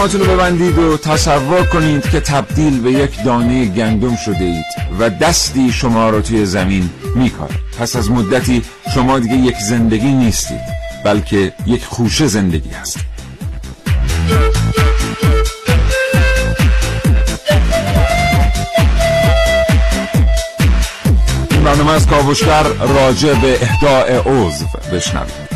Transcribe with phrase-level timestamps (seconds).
[0.00, 4.64] چشماتون رو ببندید و تصور کنید که تبدیل به یک دانه گندم شده اید
[5.00, 7.54] و دستی شما رو توی زمین میکاره.
[7.78, 8.62] پس از مدتی
[8.94, 10.60] شما دیگه یک زندگی نیستید
[11.04, 13.02] بلکه یک خوشه زندگی هستید
[21.64, 25.49] برنامه از کاوشگر راجع به اهداع عضو بشنوید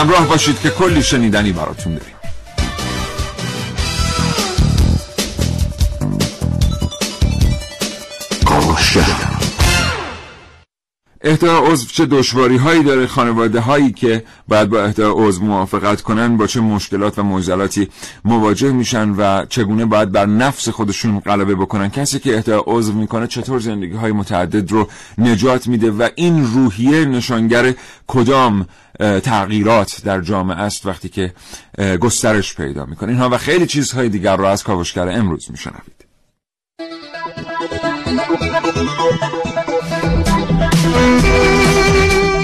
[0.00, 2.14] همراه باشید که کلی شنیدنی براتون داریم.
[11.24, 16.36] اهداع عضو چه دشواری هایی داره خانواده هایی که باید با اهداع عضو موافقت کنن
[16.36, 17.88] با چه مشکلات و معضلاتی
[18.24, 23.26] مواجه میشن و چگونه باید بر نفس خودشون غلبه بکنن؟ کسی که اهداع عضو می‌کنه
[23.26, 27.74] چطور زندگی های متعدد رو نجات میده و این روحیه نشانگر
[28.06, 28.66] کدام
[29.00, 31.32] تغییرات در جامعه است وقتی که
[32.00, 33.08] گسترش پیدا می‌کنه.
[33.08, 36.00] اینها و خیلی چیزهای دیگر رو از کاوشگر امروز میشنوید.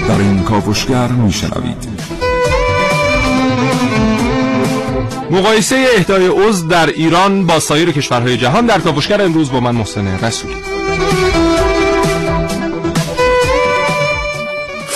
[0.07, 1.87] در این کاوشگر میشنوید.
[5.31, 10.07] مقایسه اهدای عضو در ایران با سایر کشورهای جهان در کاوشگر امروز با من محسن
[10.07, 10.55] رسولی.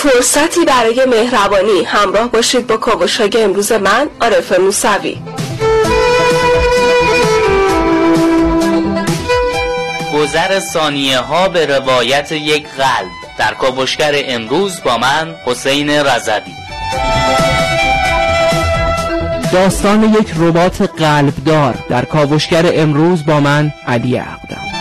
[0.02, 5.18] فرصتی برای مهربانی همراه باشید با کاوشهای امروز من عارف موسوی.
[10.14, 13.08] گذر ثانیه ها به روایت یک قلب.
[13.38, 16.54] در کاوشگر امروز با من حسین رضوی.
[19.54, 21.76] داستان یک ربات قلبدار.
[21.90, 24.81] در کاوشگر امروز با من علی اقدم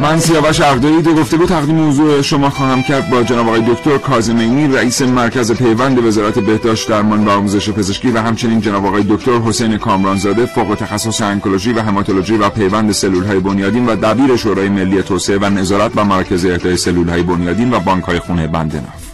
[0.00, 4.68] من سیاوش اقدایی دو گفتگو تقدیم موضوع شما خواهم کرد با جناب آقای دکتر کاظمی
[4.68, 9.78] رئیس مرکز پیوند وزارت بهداشت درمان و آموزش پزشکی و همچنین جناب آقای دکتر حسین
[9.78, 15.02] کامرانزاده فوق تخصص انکولوژی و هماتولوژی و پیوند سلول های بنیادین و دبیر شورای ملی
[15.02, 19.06] توسعه و نظارت و مرکز اهدای سلول های بنیادین و بانک های خون بندناف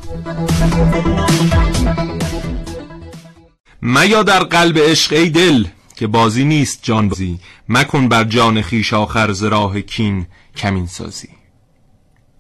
[3.82, 5.64] میا در قلب عشق ای دل
[5.97, 7.38] که بازی نیست جان بازی.
[7.69, 10.26] مکن بر جان خیش آخر زراح کین.
[10.56, 11.28] کمین سازی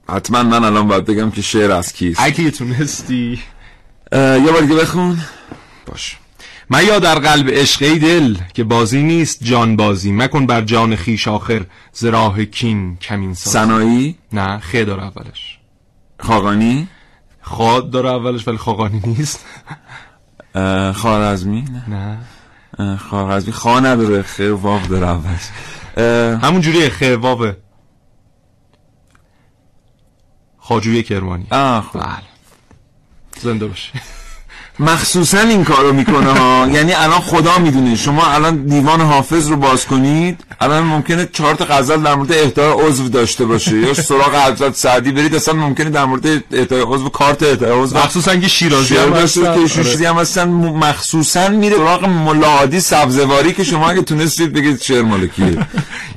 [0.08, 2.20] حتما من الان باید بگم که شعر از کیست.
[2.22, 3.42] اگه تونستی.
[4.12, 5.18] یه بار دیگه بخون.
[5.86, 6.16] باش.
[6.70, 10.12] میا در قلب عشق ای دل که بازی نیست جان بازی.
[10.12, 15.58] مکن بر جان خیش آخر زراح کین کمین سازی سنایی؟ نه خی داره اولش.
[16.20, 16.88] خاقانی؟
[17.40, 19.44] خاد داره اولش ولی خاقانی نیست.
[20.94, 22.18] خارزمی نه.
[22.78, 22.96] نه.
[22.96, 25.48] خارزمی خا نداره خیر واو داره اولش.
[26.44, 27.56] همون جوریه خیر واوه.
[30.62, 31.98] خاجوی کرمانی آه خب.
[32.00, 32.22] بله.
[33.40, 33.92] زنده باشه
[34.82, 39.86] مخصوصا این کارو می‌کنه ها یعنی الان خدا می‌دونه شما الان دیوان حافظ رو باز
[39.86, 44.74] کنید الان ممکنه چهار تا غزل در مورد اهدای عضو داشته باشه یا سراغ حضرت
[44.74, 49.12] سعدی برید اصلا ممکنه در مورد اهدای عضو کارت اهدای عضو مخصوصا که شیرازی هم
[49.12, 49.42] هستن.
[49.42, 50.08] که آره.
[50.08, 55.46] هم هستن مخصوصا میره سراغ ملادی سبزواری که شما اگه تونستید بگید شعر مالکیه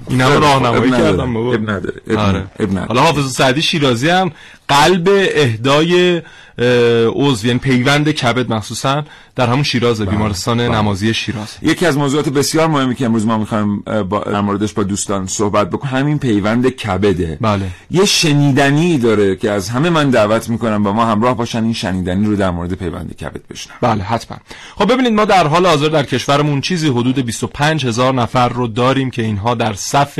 [0.10, 0.92] این هم راهنمایی.
[0.92, 1.70] کردم بابا اب
[2.18, 2.44] آره.
[2.60, 2.86] اب نداره.
[2.88, 4.32] حالا حافظ سعدی شیرازی هم
[4.68, 6.22] قلب اهدای
[6.60, 6.66] اه،
[7.06, 9.04] عضو یعنی پیوند کبد مخصوصا
[9.36, 11.58] در همون شیراز بیمارستان نمازی شیراز.
[11.62, 15.70] یکی از موضوعات بسیار مهمی که امروز ما می‌خوایم با در موردش با دوستان صحبت
[15.70, 17.38] بکنیم همین پیوند کبده.
[17.42, 17.68] بله.
[17.92, 22.26] یه شنیدنی داره که از همه من دعوت می‌کنم با ما همراه باشن این شنیدنی
[22.26, 24.38] رو در مورد پیوند کبد بشنن بله حتما.
[24.76, 29.12] خب ببینید ما در حال حاضر در کشورمون چیزی حدود 25 هزار نفر رو داریم
[29.12, 30.20] که اینها در صف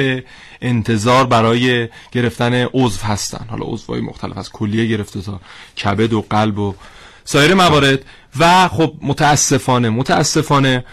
[0.62, 3.46] انتظار برای گرفتن عضو هستن.
[3.50, 5.40] حالا عضوهای مختلف از کلیه گرفته تا
[5.84, 6.76] کبد و قلب و
[7.24, 8.00] سایر موارد.
[8.40, 10.86] و خب متاسفانه متاسفانه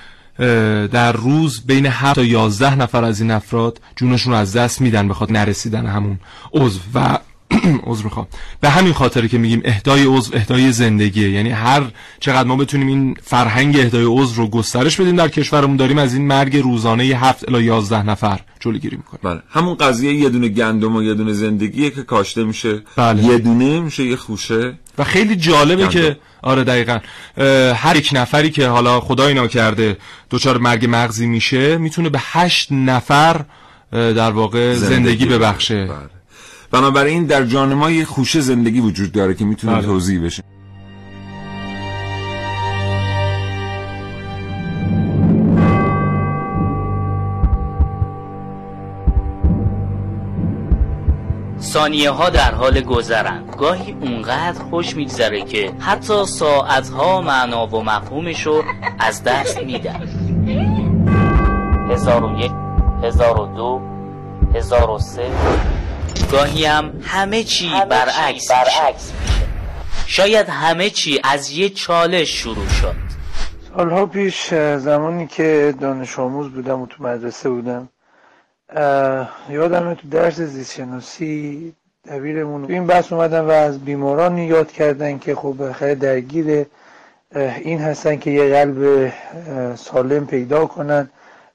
[0.93, 5.09] در روز بین 7 تا 11 نفر از این افراد جونشون رو از دست میدن
[5.09, 6.21] بخاطر نرسیدن همون
[6.53, 6.81] عضو.
[6.95, 7.19] و
[7.87, 8.27] عذر می‌خوام.
[8.61, 11.31] به همین خاطر که میگیم اهدای عضو اهدای زندگیه.
[11.31, 11.83] یعنی هر
[12.21, 16.27] چقدر ما بتونیم این فرهنگ اهدای عضو رو گسترش بدیم در کشورمون داریم از این
[16.27, 19.21] مرگ روزانه 7 الی 11 نفر جلوگیری می‌کنیم.
[19.23, 19.43] بله.
[19.51, 22.83] همون قضیه یه دونه گندم و یه دونه زندگیه که کاشته میشه.
[22.97, 23.25] بله.
[23.25, 24.75] یه دونه میشه یه خوشه.
[24.99, 25.91] و خیلی جالبه گندم.
[25.91, 26.99] که آره دقیقا
[27.75, 29.97] هر یک نفری که حالا خدای ناکرده
[30.31, 33.45] دچار مرگ مغزی میشه می‌تونه به هشت نفر
[33.93, 35.85] در واقع زندگی, ببخشه.
[35.85, 36.22] بله.
[36.73, 39.83] بنابراین در جان ما یه خوشه زندگی وجود داره که می‌تونه بله.
[39.83, 40.43] توضیح بشه.
[51.61, 57.85] ثانیه ها در حال گذرند گاهی اونقدر خوش میگذره که حتی ساعت ها معنا و
[57.85, 58.63] مفهومشو
[58.99, 60.01] از دست میدن.
[61.91, 62.53] هزار و یک
[63.03, 63.81] هزار و دو
[64.55, 65.31] هزار و سه.
[66.33, 69.47] گاهی هم همه چی برعکس میشه.
[70.07, 72.95] شاید همه چی از یه چالش شروع شد.
[73.77, 77.89] سالها پیش زمانی که دانش آموز بودم و تو مدرسه بودم
[78.69, 81.73] اه، یادمه تو درس زیست شناسی
[82.09, 86.67] دبیرمون تو این بحث اومدن و از بیماران یاد کردن که خب بالاخره درگیر
[87.37, 89.13] این هستن که یه قلب
[89.77, 91.11] سالم پیدا کنن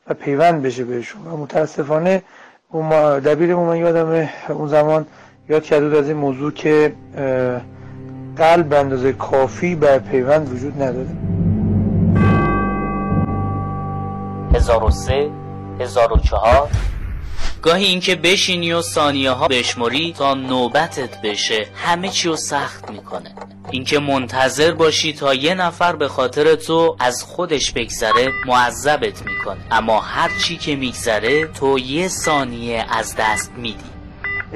[0.08, 1.28] و پیوند بشه بهشون.
[1.28, 2.24] و متاسفانه
[2.72, 5.06] اون دبیرمون من یادمه اون زمان
[5.50, 6.94] یاد کرده بود از این موضوع که
[8.38, 11.08] قلب اندازه کافی بر پیوند وجود نداره.
[14.54, 15.30] 1003
[15.80, 16.70] 1004
[17.62, 23.36] گاهی اینکه بشینی و ثانیه ها بشمری تا نوبتت بشه همه چی رو سخت می‌کنه.
[23.72, 29.58] اینکه منتظر باشی تا یه نفر به خاطر تو از خودش بگذره معذبت می‌کنه.
[29.72, 33.90] اما هر چی که میگذره تو یه ثانیه از دست میدی.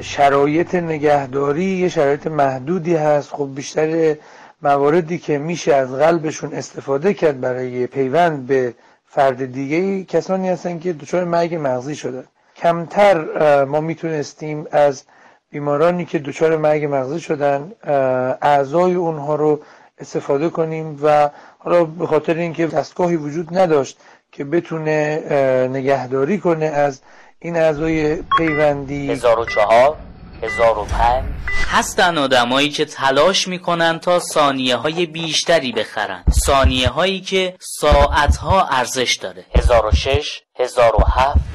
[0.00, 3.30] شرایط نگهداری یه شرایط محدودی هست.
[3.32, 4.16] خب بیشتر
[4.62, 8.74] مواردی که میشه از قلبشون استفاده کرد برای پیوند به
[9.08, 12.24] فرد دیگه کسانی هستن که دچار مرگ مغزی شدن.
[12.62, 15.04] کمتر ما می‌تونستیم از
[15.50, 17.72] بیمارانی که دچار مرگ مغزی شدن
[18.42, 19.60] اعضای اونها رو
[19.98, 23.98] استفاده کنیم و حالا به خاطر اینکه دستگاهی وجود نداشت
[24.32, 25.22] که بتونه
[25.72, 27.00] نگهداری کنه از
[27.38, 29.10] این اعضای پیوندی.
[29.10, 29.96] 1004
[30.42, 31.24] 1005
[31.70, 36.24] هستن آدمایی که تلاش می‌کنن تا ثانیه های بیشتری بخرن.
[36.46, 39.44] ثانیه هایی که ساعت ها ارزش داره.
[39.54, 41.51] 1006 1007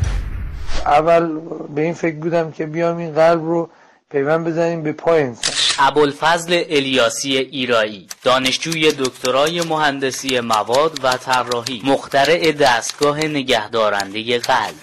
[0.87, 1.39] اول
[1.75, 3.69] به این فکر بودم که بیام این قلب رو
[4.11, 5.55] پیوند بزنیم به پای انسان.
[5.87, 14.75] ابوالفضل الیاسی ایرایی دانشجوی دکترای مهندسی مواد و طراحی مخترع دستگاه نگهدارنده قلب.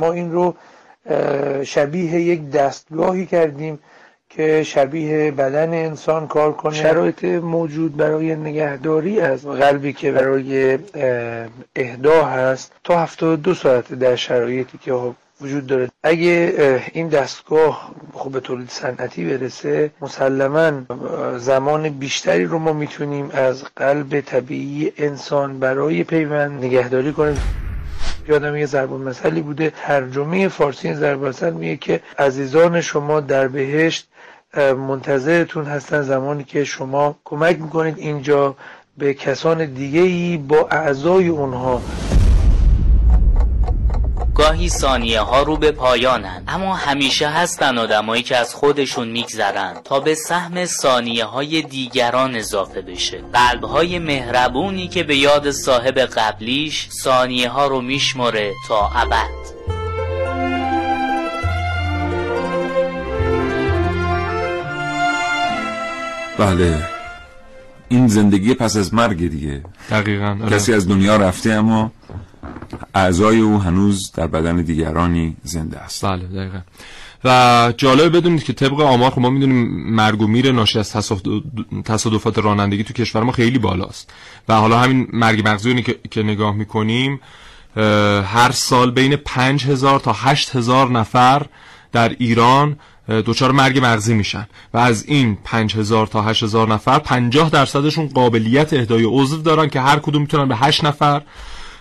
[0.00, 0.54] ما این رو
[1.64, 3.78] شبیه یک دستگاهی کردیم
[4.30, 6.74] که شبیه بدن انسان کار کنه.
[6.74, 14.16] شرایط موجود برای نگهداری از قلبی که برای اه، اهدا هست تا 72 ساعت در
[14.16, 15.90] شرایطی که خب وجود داره.
[16.02, 20.72] اگه این دستگاه خب به تولید صنعتی برسه مسلما
[21.36, 27.40] زمان بیشتری رو ما می‌تونیم از قلب طبیعی انسان برای پیوند نگهداری کنیم.
[28.28, 29.72] یادم یه ضرب المثلی بوده.
[29.76, 34.08] ترجمه فارسی این ضرب میگه که عزیزان شما در بهشت
[34.56, 38.56] منتظرتون هستن زمانی که شما کمک می‌کنید اینجا
[38.98, 41.82] به کسان دیگه ای با اعضای اونها
[44.34, 50.00] گاهی ثانیه ها رو به پایانن اما همیشه هستن آدمایی که از خودشون میگذرن تا
[50.00, 53.20] به سهم ثانیه های دیگران اضافه بشه.
[53.32, 59.44] قلب های مهربونی که به یاد صاحب قبلیش ثانیه ها رو میشمره تا ابد.
[66.38, 66.88] بله.
[67.88, 69.62] این زندگی پس از مرگ دیگه.
[69.90, 70.56] دقیقا آره.
[70.56, 71.92] کسی از دنیا رفته اما
[72.94, 76.04] اعضای او هنوز در بدن دیگرانی زنده است.
[76.04, 76.58] بله دقیقا.
[77.24, 81.42] و جالب بدونید که طبق آمار خب ما می‌دونیم مرگ و میر ناشی از تصادف-
[81.84, 84.12] تصادفات رانندگی تو کشور ما خیلی بالاست.
[84.48, 87.20] و حالا همین مرگ مغزی که, نگاه می‌کنیم
[88.26, 91.46] هر سال بین 5000 تا 8000 نفر
[91.92, 92.76] در ایران
[93.08, 94.46] دچار مرگ مغزی میشن.
[94.74, 99.98] و از این 5000 تا 8000 نفر 50 درصدشون قابلیت اهدای عضو دارن که هر
[99.98, 101.22] کدوم می‌تونن به 8 نفر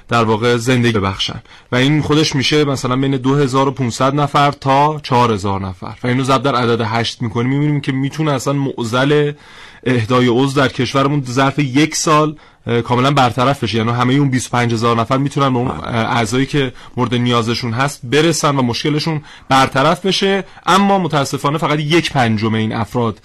[0.07, 1.41] در واقع زندگی ببخشن.
[1.71, 5.95] و این خودش میشه مثلا بین 2500 نفر تا 4000 نفر.
[6.03, 7.49] و اینو ضرب در عدد 8 می‌کنیم.
[7.49, 9.31] می‌بینیم که می‌تونه اصلا معضل
[9.85, 12.35] اهدای عضو در کشورمون ظرف یک سال
[12.83, 17.15] کاملا برطرف بشه یعنی همه اون 25 هزار نفر می‌تونن به اون اعضایی که مورد
[17.15, 23.19] نیازشون هست برسن و مشکلشون برطرف بشه اما متاسفانه فقط یک پنجم این افراد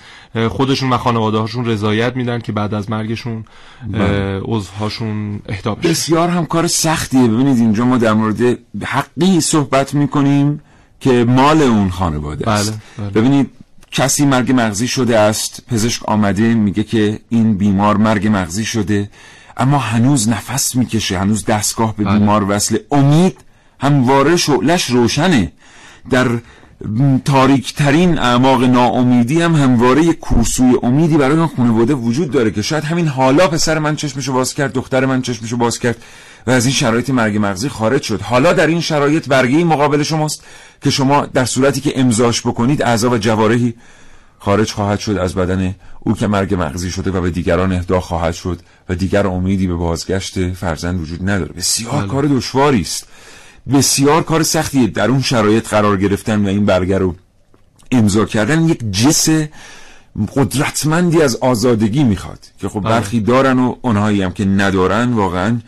[0.48, 3.44] خودشون و خانواده هاشون رضایت میدن که بعد از مرگشون
[3.92, 4.40] بله.
[4.44, 10.60] عضوهاشون اهدا بشه بسیار هم کار سختیه ببینید اینجا ما در مورد حقی صحبت می‌کنیم
[11.00, 13.10] که مال اون خانواده است بله.
[13.10, 13.20] بله.
[13.20, 13.50] ببینید
[13.90, 19.10] کسی مرگ مغزی شده است؟ پزشک آمده میگه که این بیمار مرگ مغزی شده
[19.56, 22.18] اما هنوز نفس می‌کشه هنوز دستگاه به بله.
[22.18, 22.78] بیمار وصل.
[22.90, 23.38] امید
[23.80, 25.52] همواره شعلش روشنه.
[26.10, 26.28] در
[27.24, 32.62] تاریک ترین اعماق ناامیدی هم همواره یک کورسوی امیدی برای اون خانواده وجود داره که
[32.62, 35.96] شاید همین حالا پسر من چشمشو باز کرد دختر من چشمشو باز کرد.
[36.48, 38.20] و از این شرایط مرگ مغزی خارج شد.
[38.20, 40.44] حالا در این شرایط برگه مقابل شماست
[40.82, 43.74] که شما در صورتی که امضاش بکنید اعضا و جوارحی
[44.38, 45.16] خارج خواهد شد.
[45.16, 49.26] از بدن او که مرگ مغزی شده و به دیگران اهدا خواهد شد و دیگر
[49.26, 51.52] امیدی به بازگشت فرزند وجود نداره.
[51.52, 52.06] بسیار بله.
[52.06, 53.06] کار دشواری است.
[53.72, 54.86] بسیار کار سختیه.
[54.86, 57.14] در اون شرایط قرار گرفتن و این برگه رو
[57.90, 59.28] امضا کردن یک جس
[60.36, 62.90] قدرتمندی از آزادگی می‌خواد که خب بله.
[62.90, 65.58] برخی دارن و اونهایی هم که ندارن واقعا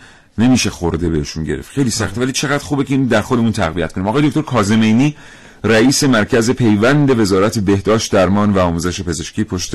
[0.40, 1.70] نمیشه خورده بهشون گرفت.
[1.70, 2.20] خیلی سخته.
[2.20, 4.08] ولی چقدر خوبه که این در خودمون تقویت کنیم.
[4.08, 5.16] آقای دکتر کاظمینی
[5.64, 9.74] رئیس مرکز پیوند وزارت بهداشت درمان و آموزش پزشکی پشت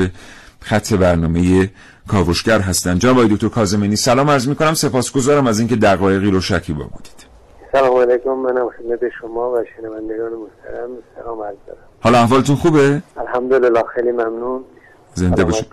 [0.62, 1.70] خط برنامه
[2.08, 3.00] کاوشگر هستند.
[3.00, 4.74] جناب آقای دکتر کاظمینی سلام عرض می‌کنم.
[4.74, 7.26] سپاسگزارم از اینکه دقایقی رو شکی با بودید
[7.72, 8.30] سلام علیکم.
[8.30, 10.90] منم خدمت شما و شنوندگان محترم.
[11.16, 11.80] سلام عرض دارم.
[12.00, 13.84] حالا احوالتون خوبه؟ الحمدلله.
[13.96, 14.64] خیلی ممنون.
[15.14, 15.66] زنده باشید.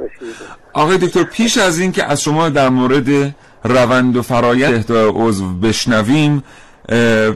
[0.72, 3.34] آقای دکتر پیش از این که از شما در مورد
[3.64, 6.42] روند و فرایند اهدای عضو بشنویم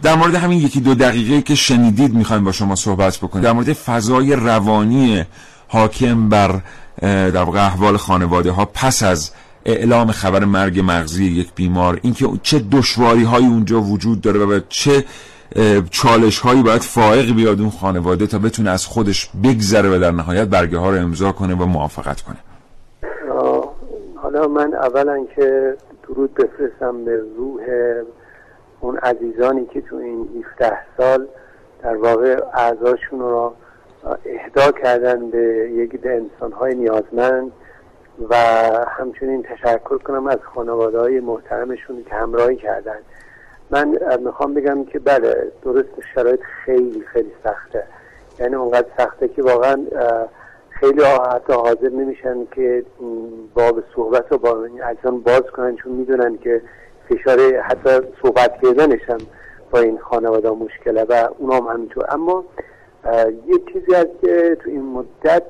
[0.03, 3.45] در مورد همین یکی دو دقیقه که شنیدید می‌خوایم با شما صحبت بکنیم.
[3.45, 5.25] در مورد فضای روانی
[5.69, 6.61] حاکم بر
[7.03, 9.31] در واقع احوال خانواده ها پس از
[9.65, 15.05] اعلام خبر مرگ مغزی یک بیمار اینکه چه دشواری هایی اونجا وجود داره و چه
[15.91, 20.49] چالش هایی باید فائق بیاد اون خانواده تا بتونه از خودش بگذره و در نهایت
[20.49, 22.37] برگه ها رو امضا کنه و موافقت کنه.
[24.23, 25.75] حالا من اولا که
[26.09, 27.63] درود بفرستم به روح
[28.81, 31.27] اون عزیزانی که تو این 17 سال
[31.83, 33.53] در واقع اعضاشون رو
[34.27, 37.53] اهدا کردن به یک انسان های نیازمند
[38.31, 38.37] و
[38.89, 42.99] همچنین تشکر کنم از خانواده های محترمشون که همراهی کردن.
[43.71, 47.83] من می‌خوام بگم که بله درست شرایط خیلی خیلی سخته.
[48.39, 49.77] یعنی اونقدر سخته که واقعا
[50.81, 52.85] خیلی حتی حاضر نمیشن که
[53.55, 56.63] باب صحبت رو با این باز کنن چون می‌دونن که
[57.09, 57.91] فشار حتی
[58.23, 59.19] صحبت کردنش هم
[59.71, 62.05] با این خانواده مشکله و اونا هم همینطور.
[62.09, 62.45] اما
[63.47, 65.43] یه چیزی هست که تو این مدت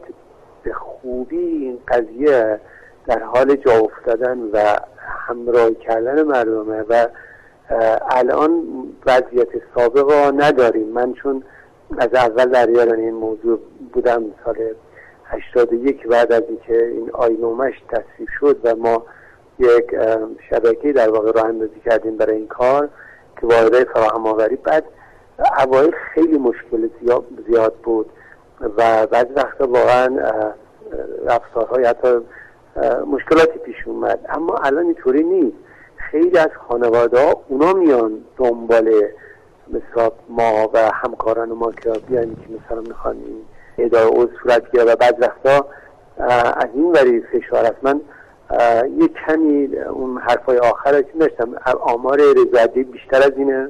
[0.62, 2.60] به خوبی این قضیه
[3.06, 7.06] در حال جا افتادن و همراه کردن مردمه و
[8.10, 8.62] الان
[9.06, 10.88] وضعیت سابق نداریم.
[10.88, 11.42] من چون
[11.98, 13.60] از اول در این موضوع
[13.92, 14.56] بودم سال
[15.28, 19.02] 81 بعد از اینکه این آینومش تصویب شد و ما
[19.58, 19.94] یک
[20.50, 22.88] شبکه در واقع راه اندازی کردیم برای این کار
[23.40, 24.84] که واحدهای فراهم آوری بعد
[25.64, 26.88] اوایل خیلی مشکل
[27.46, 28.10] زیاد بود
[28.76, 30.32] و بعضی وقتا واقعا
[31.26, 32.08] رفتارهای حتی
[33.06, 34.18] مشکلاتی پیش اومد.
[34.28, 35.56] اما الان اینطوری نیست.
[36.10, 38.92] خیلی از خانواده ها اونا میان دنبال
[39.68, 43.44] مثلا ما و همکاران ما که بیان که مثلا می‌خوان این
[43.78, 45.66] اداره او صورت گیره و بعد وقتا
[46.56, 47.76] از این وری فشار است.
[47.82, 48.00] من
[48.98, 53.68] یک کمی اون حرفای آخر که داشتم آمار رضایتی بیشتر از اینه.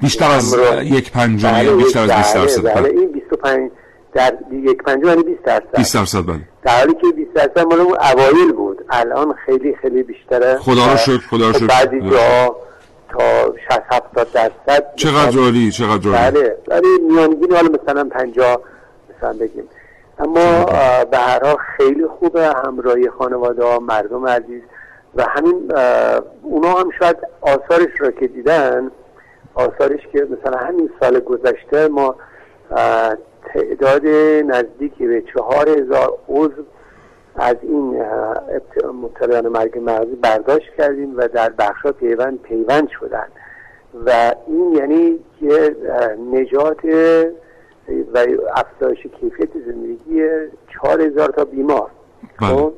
[0.00, 2.88] بیشتر از یک پنجم بله بیشتر از 20 درصد بله, بله.
[2.88, 3.70] این 25
[4.12, 5.76] در یک پنجم یعنی 20 درصد.
[5.76, 6.40] 20 درصد بله.
[6.62, 8.84] در حالی که 20 درصد مال اون اوایل بود.
[8.90, 10.58] الان خیلی خیلی بیشتره.
[10.58, 11.66] خدا رو شکر خدا رو شکر.
[11.66, 12.56] بعضی جا
[13.08, 16.56] تا 60 70 درصد چقدر عالی چقدر عالی بله.
[16.68, 18.60] ولی میانگین حالا مثلا 50
[19.18, 19.68] مثلا بگیم.
[20.18, 20.64] اما
[21.10, 22.52] به هر حال خیلی خوبه.
[22.64, 24.62] همراهی خانواده ها مردم عزیز.
[25.16, 25.72] و همین
[26.42, 28.90] اونا هم شاید آثارش را که دیدن
[29.54, 32.14] آثارش که مثلا همین سال گذشته ما
[33.54, 34.06] تعداد
[34.46, 36.64] نزدیکی به چهار هزار عضو
[37.36, 38.04] از این
[39.02, 43.26] مبتلایان مرگ مغزی برداشت کردیم و در بخشا پیوند پیوند شدن.
[44.06, 45.76] و این یعنی که
[46.32, 46.80] نجات
[48.14, 48.26] و
[48.56, 50.26] افزایش کیفیت زندگی
[50.74, 51.90] چهار هزار تا بیمار
[52.40, 52.48] بله.
[52.48, 52.72] خب؟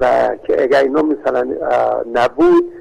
[0.00, 1.48] و که اگر اینا مثلا
[2.12, 2.72] نبود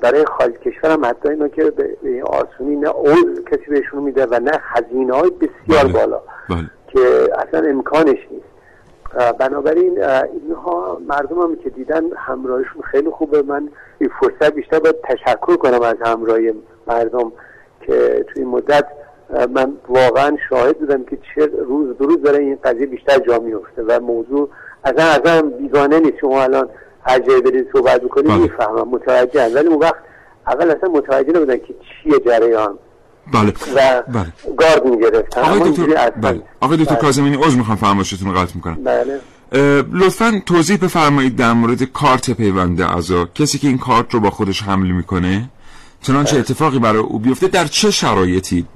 [0.00, 4.40] برای خارج کشور هم حتی اینا که به آسونی نه عضو کسی بهشون میده و
[4.40, 5.92] نه هزینه های بسیار بله.
[5.92, 6.20] بالا
[6.50, 6.70] بله.
[6.88, 8.52] که اصلا امکانش نیست
[9.38, 13.68] بنابراین اینها مردم هم که دیدن همراهشون خیلی خوبه من
[13.98, 16.52] این فرصت بیشتر باید تشکر کنم از همراهی
[16.86, 17.32] مردم
[17.80, 18.84] که توی مدت
[19.54, 23.82] من واقعا شاهد بودم که چه روز به روز داره این قضیه بیشتر جا میفته
[23.82, 24.50] و موضوع
[24.84, 24.94] از
[25.26, 26.18] هم بیگانه نیست.
[26.20, 26.68] شما الان
[27.06, 28.36] هر جایی برید صحبت بکنید بله.
[28.36, 28.88] می‌فهمم.
[28.88, 29.94] متوجه ولی اون وقت
[30.46, 32.78] اول اصلا متوجه نبودن که چیه جریان.
[33.32, 33.52] بله.
[33.76, 34.32] و بله.
[34.56, 36.42] گارد می‌گرفتن آقای دکتر بله.
[36.60, 38.78] آقای دکتر کاظمینی عذر می‌خوام فرمایشتون رو قطع می‌کنم.
[38.84, 39.20] بله.
[39.92, 43.28] لطفا توضیح بفرمایید در مورد کارت پیوند اعضا.
[43.34, 45.48] کسی که این کارت رو با خودش حمل می‌کنه
[46.02, 48.66] چنانچه اتفاقی برای او بیفته در چه شرایطی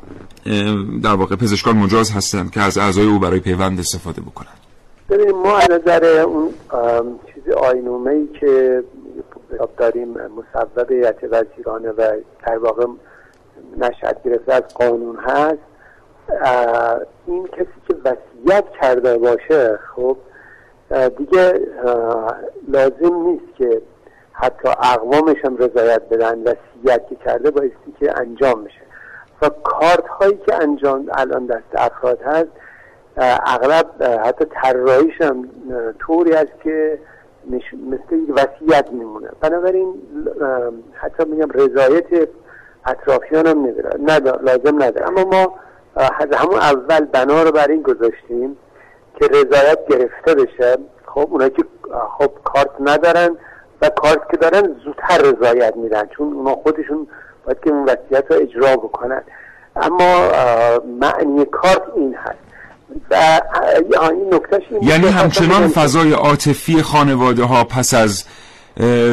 [1.03, 4.57] در واقع پزشکان مجاز هستند که از اعضای او برای پیوند استفاده بکنند.
[5.11, 6.49] ببینید ما از نظر اون
[7.35, 8.83] چیز آینومه ای که
[9.79, 12.87] داریم مصوب هیئت وزیرانه و در واقع
[13.77, 15.59] نشأت گرفته از قانون هست
[17.27, 20.17] این کسی که وصیت کرده باشه خب
[21.19, 21.61] دیگه
[22.69, 23.83] لازم نیست که
[24.33, 28.86] حتی اقوامش هم رضایت بدن وصیت که کرده بایستی که انجام بشه.
[29.43, 32.49] و کارت هایی که انجام الان دست افراد هست
[33.47, 33.87] اغلب
[34.25, 35.49] حتی طراحیش هم
[35.99, 36.99] طوری است که
[37.91, 39.29] مثل یک وصیت میمونه.
[39.41, 39.95] بنابراین
[40.95, 42.29] حتی میگم رضایت
[42.87, 43.67] اطرافیان هم
[44.03, 45.09] نداره لازم نداره.
[45.09, 45.55] اما ما
[45.97, 48.57] از همون اول بنا رو بر این گذاشتیم
[49.15, 50.77] که رضایت گرفته بشه.
[51.07, 51.65] خب اونایی که
[52.19, 53.37] خب کارت ندارن
[53.83, 57.07] و کارت که دارن زودتر رضایت میدن چون اونا خودشون
[57.47, 59.23] باید که اون وصیت رو اجرا بکنن.
[59.77, 60.31] اما
[61.01, 62.47] معنی کارت این هست.
[63.11, 63.15] و
[64.11, 68.25] این این یعنی همچنان فضای عاطفی خانواده ها پس از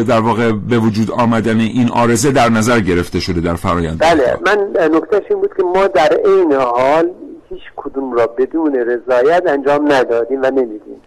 [0.07, 4.57] در واقع به وجود آمدن این آرزه در نظر گرفته شده در فرایند بله من
[4.95, 7.09] نکتهش این بود که ما در عین حال
[7.49, 11.01] هیچ کدوم را بدون رضایت انجام ندادیم و نمیدیم.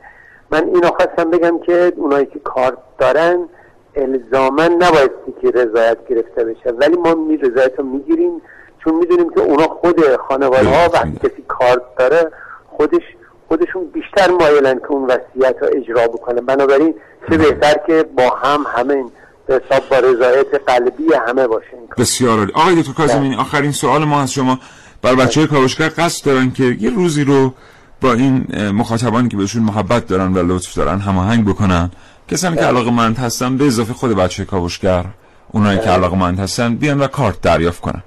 [0.51, 3.49] من اینو خواستم بگم که اونایی که کارت دارن
[3.97, 6.71] الزاما نبایستی که رضایت گرفته بشه.
[6.71, 8.43] ولی ما می رضایت رو می‌گیریم
[8.85, 12.31] چون می‌دونیم که اونا خود خانواده ها وقتی کسی کارت داره
[12.69, 13.03] خودش
[13.49, 16.41] خودشون بیشتر مایلن که اون وصیت رو اجرا بکنه.
[16.41, 16.95] بنابراین
[17.31, 19.11] چه بهتر که با هم همین
[19.47, 21.77] به حساب با رضایت قلبی همه باشه.
[21.99, 22.53] بسیار عالی.
[22.55, 24.59] آقای دکتر کاظمینی آخرین سوال ما از شما.
[25.03, 27.53] بر بچه های کاوشگر قصد دارن که یه روزی رو
[28.01, 31.91] با این مخاطبانی که بهشون محبت دارن و لطف دارن هماهنگ بکنن.
[32.29, 35.05] کسانی که علاقه مند هستن به اضافه خود بچه کاوشگر
[35.53, 38.03] اونایی که علاقه مند هستن بیان و کارت دریافت کنن.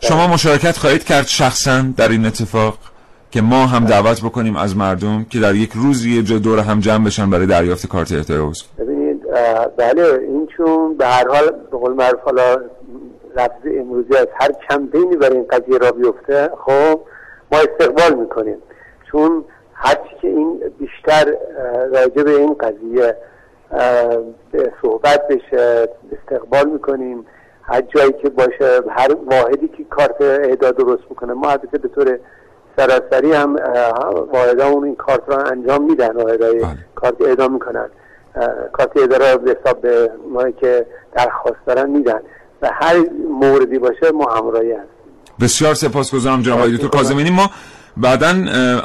[0.00, 2.78] شما مشارکت خواهید کرد شخصا در این اتفاق
[3.30, 6.80] که ما هم دعوت بکنیم از مردم که در یک روزی یه جا دور هم
[6.80, 9.22] جمع بشن برای دریافت کارت عضو ببینید
[9.76, 12.56] بله این چون به هر حال به قول معروف حالا
[13.36, 17.00] لفظ امروزی از هر کمپینی برای این قضیه را بیفته خب
[17.52, 18.56] ما استقبال می‌کنیم.
[19.12, 21.34] چون هرچی که این بیشتر
[21.92, 23.16] راجع به این قضیه
[24.82, 27.26] صحبت بشه استقبال می‌کنیم.
[27.62, 32.18] هر جایی که باشه هر واحدی که کارت اهدا درست می‌کنه ما البته به طور
[32.76, 33.56] سراسری هم
[34.32, 36.68] واحدامون این کارت را انجام میدن واحدای بله.
[36.94, 37.88] کارت اعدام می‌کنن.
[38.72, 42.20] کارت اداره به حساب به اونایی که درخواست دارن میدن.
[42.62, 42.96] و هر
[43.40, 44.88] موردی باشه ما همراهی هستیم.
[45.40, 47.50] بسیار سپاسگزارم جناب آقای دکتر کاظمینی ما
[47.96, 48.28] بعدا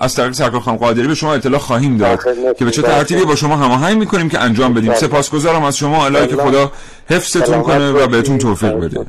[0.02, 2.20] از طریق سرکار خانم قادری به شما اطلاع خواهیم داد
[2.58, 2.92] که به چه شما.
[2.92, 4.90] ترتیبی با شما هماهنگ می‌کنیم که انجام بدیم.
[4.90, 5.00] بله.
[5.00, 6.06] سپاسگزارم از شما.
[6.06, 6.72] الهی که خدا
[7.10, 9.06] حفظتون کنه و بهتون توفیق بده.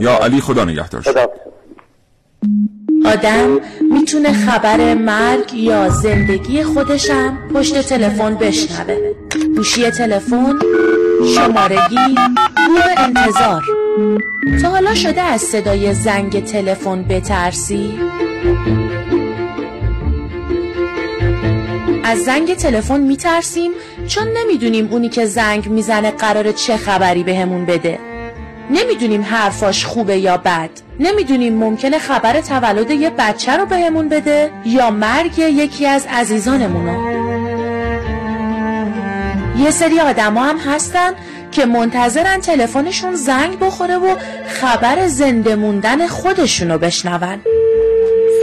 [0.00, 1.04] یا علی خدا نگهدار.
[3.04, 3.60] آدم
[3.92, 8.96] می‌تونه خبر مرگ یا زندگی خودشم پشت تلفن بشنوه.
[9.56, 10.58] گوشی تلفن
[11.34, 12.14] شمارگی
[12.54, 13.62] بوم انتظار.
[14.62, 17.98] تا حالا شده از صدای زنگ تلفن بترسی؟
[22.04, 23.72] از زنگ تلفن میترسیم
[24.06, 27.98] چون نمی‌دونیم اونی که زنگ می‌زنه قرار چه خبری بهمون بده.
[28.70, 30.70] نمی‌دونیم حرفاش خوبه یا بد.
[31.00, 37.22] نمی‌دونیم ممکنه خبر تولد یه بچه رو بهمون بده یا مرگ یکی از عزیزانمونو.
[39.58, 41.12] یه سری آدما هم هستن
[41.52, 47.40] که منتظرن تلفنشون زنگ بخوره و خبر زنده موندن خودشونو بشنون.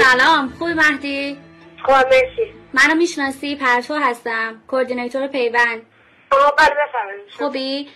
[0.03, 0.53] سلام.
[0.59, 1.37] خوبی مهدی؟
[1.85, 2.53] خوب مرسی.
[2.73, 4.61] منو می‌شناسی؟ پرتو هستم.
[4.67, 5.81] کوردینیتور پیوند.
[6.57, 7.29] بله بفرمایید.
[7.37, 7.89] خوبی؟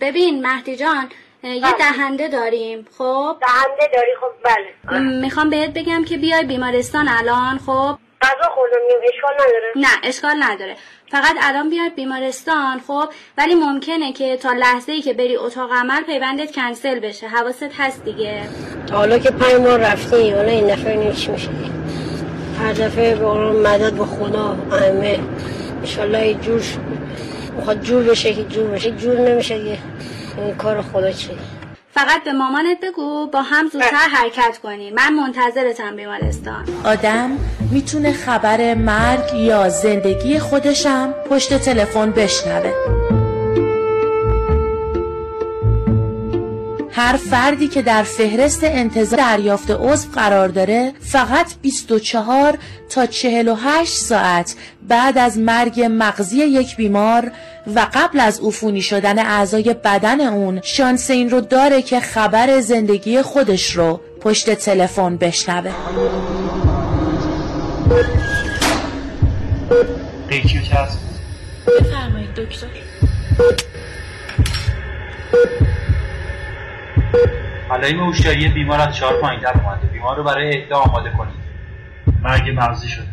[0.00, 1.08] ببین مهدی جان
[1.42, 5.00] یه دهنده داریم خب؟ دهنده داری؟ خب بله.
[5.00, 8.78] می‌خوام بهت بگم که بیای بیمارستان الان خب؟ غذا خوردم
[9.14, 9.72] اشکال نداره.
[9.76, 10.76] نه اشکال نداره.
[11.10, 16.02] فقط الان بیاد بیمارستان خب؟ ولی ممکنه که تا لحظه ای که بری اتاق عمل
[16.02, 17.28] پیوندت کنسل بشه.
[17.28, 18.42] حواست هست دیگه.
[18.92, 21.48] حالا که پنج ماه رفتی حالا این دفعه چی میشه.
[22.60, 23.14] هر دفعه
[23.52, 25.18] مدد به خدا ائمه
[25.80, 26.62] انشالله جور
[27.56, 28.90] می‌خواد جور بشه که جور بشه.
[28.90, 29.78] جور نمیشه دیگه.
[30.38, 31.36] این کار خدا چیه؟
[31.98, 34.90] فقط به مامانت بگو با هم زودتر حرکت کنی.
[34.90, 36.64] من منتظرتم بیمارستان.
[36.84, 37.38] آدم
[37.72, 42.72] می‌تونه خبر مرگ یا زندگی خودشم پشت تلفن بشنوه.
[46.98, 52.58] هر فردی که در فهرست انتظار دریافت عضو قرار داره فقط 24
[52.90, 54.54] تا 48 ساعت
[54.88, 57.32] بعد از مرگ مغزی یک بیمار
[57.74, 63.22] و قبل از عفونی شدن اعضای بدن اون شانس این رو داره که خبر زندگی
[63.22, 65.72] خودش رو پشت تلفن بشنوه.
[70.28, 70.60] قیچی
[71.66, 72.66] بفرمایید دکتر.
[77.70, 79.86] علائم هوشیاری بیمار از چهار پایینتر اومده.
[79.86, 81.34] بیمار رو برای اهدا آماده کنید.
[82.22, 83.06] مرگ مغزی شده.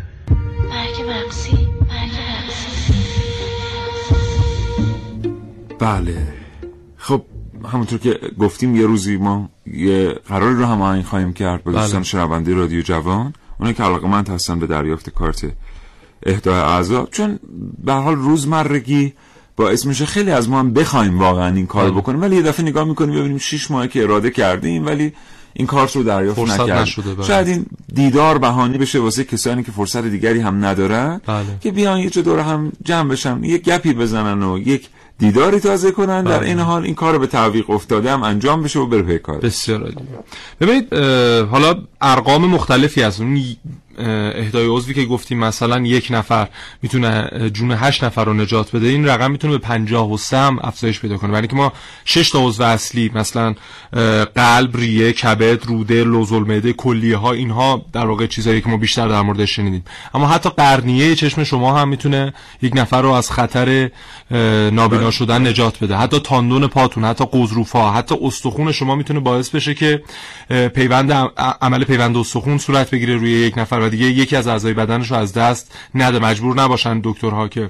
[0.70, 1.68] مرگ مغزی.
[1.90, 2.94] مرگ مغزی.
[5.80, 6.28] بله.
[6.98, 7.26] خب
[7.74, 11.82] همونطور که گفتیم یه روزی ما یه قراری رو هماهنگ خواهیم کرد با بله.
[11.82, 13.34] دوستان شنونده رادیو جوان.
[13.60, 15.46] اونایی که علاقمند هستن به دریافت کارت
[16.26, 17.08] اهدای اعضا.
[17.12, 17.40] چون
[17.84, 19.14] به هر حال روزمرگی
[19.56, 22.02] باعث میشه خیلی از ما هم بخوایم واقعا این کار بله.
[22.02, 25.14] بکنیم ولی یه دفعه نگاه می‌کنیم ببینیم شش ماهه که اراده کردیم ولی
[25.54, 27.26] این کارت رو دریافت نکردیم نشده، بله.
[27.26, 31.46] شاید این دیدار بهانه بشه واسه کسانی که فرصت دیگری هم ندارن بله.
[31.62, 34.90] که بیان یه دور هم جمع بشن یک گپی بزنن و یک
[35.20, 36.48] دیداری تازه کنن در بله.
[36.48, 39.82] این حال این کار به تعویق افتاده هم انجام بشه و بره پی کار بسیار
[39.82, 39.96] عالی
[40.62, 40.94] ببینید
[41.44, 43.34] حالا ارقام مختلفی از اون
[43.98, 46.48] اهدای عضوی که گفتیم مثلا یک نفر
[46.82, 50.60] می‌تونه جون هشت نفر رو نجات بده این رقم می‌تونه به پنجاه و سه هم
[50.64, 51.32] افزایش پیدا کنه.
[51.32, 51.74] برای که ما
[52.06, 53.56] شش تا عضو اصلی مثلا
[54.36, 59.22] قلب ریه کبد روده لوزالمعده کلیه ها اینها در واقع چیزایی که ما بیشتر در
[59.22, 59.84] موردش شنیدیم.
[60.14, 63.90] اما حتی قرنیه چشم شما هم می‌تونه یک نفر رو از خطر
[64.72, 65.96] نابینا شدن نجات بده.
[65.96, 70.04] حتی تاندون پاتون حتی قزروفا حتی استخون شما می‌تونه باعث بشه که
[70.76, 71.32] پیوند عم-
[71.62, 73.85] عمل پیوند استخون صورت بگیره روی یک نفر.
[73.90, 76.20] دیگه یکی از اعضای بدنش رو از دست نده.
[76.20, 77.70] مجبور نباشن دکترها که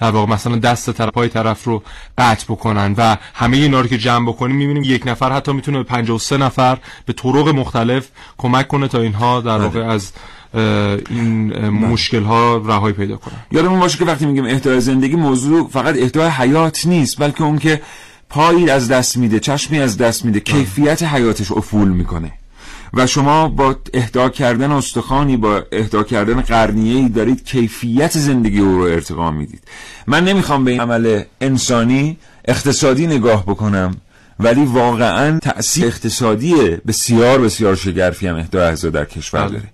[0.00, 1.82] در واقع مثلا دست طرف پای طرف رو
[2.18, 5.84] قطع بکنن و همه اینا رو که جمع بکنیم می‌بینیم یک نفر حتی می‌تونه به
[5.84, 10.12] 53 نفر به طرق مختلف کمک کنه تا اینها در واقع از
[11.10, 13.36] این اه، مشکل ها رهایی پیدا کنن.
[13.52, 17.82] یادمون باشه که وقتی میگیم اهدای زندگی موضوع فقط اهدای حیات نیست بلکه اون که
[18.28, 22.32] پایی از دست میده چشمی از دست میده کیفیت حیاتش افول می‌کنه.
[22.94, 28.82] و شما با اهدا کردن استخوانی با اهدا کردن قرنیه‌ای دارید کیفیت زندگی او رو
[28.82, 29.62] ارتقا می‌دید.
[30.06, 33.96] من نمی‌خوام به این عمل انسانی اقتصادی نگاه بکنم
[34.40, 36.54] ولی واقعا تأثیر اقتصادی
[36.86, 39.68] بسیار بسیار شگرفی هم اهدای اعضا در کشور داره.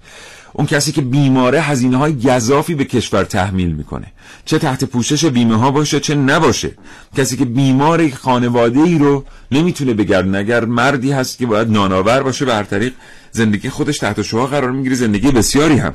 [0.53, 4.07] اون کسی که بیماره هزینه های گذافی به کشور تحمیل می‌کنه.
[4.45, 6.71] چه تحت پوشش بیمه ها باشه چه نباشه.
[7.17, 12.45] کسی که بیمار خانواده ای رو نمی‌تونه بگردن اگر مردی هست که باید نانآور باشه
[12.45, 12.93] به هر طریق
[13.33, 14.95] زندگی خودش تحت شعاع قرار می‌گیره.
[14.95, 15.95] زندگی بسیاری هم.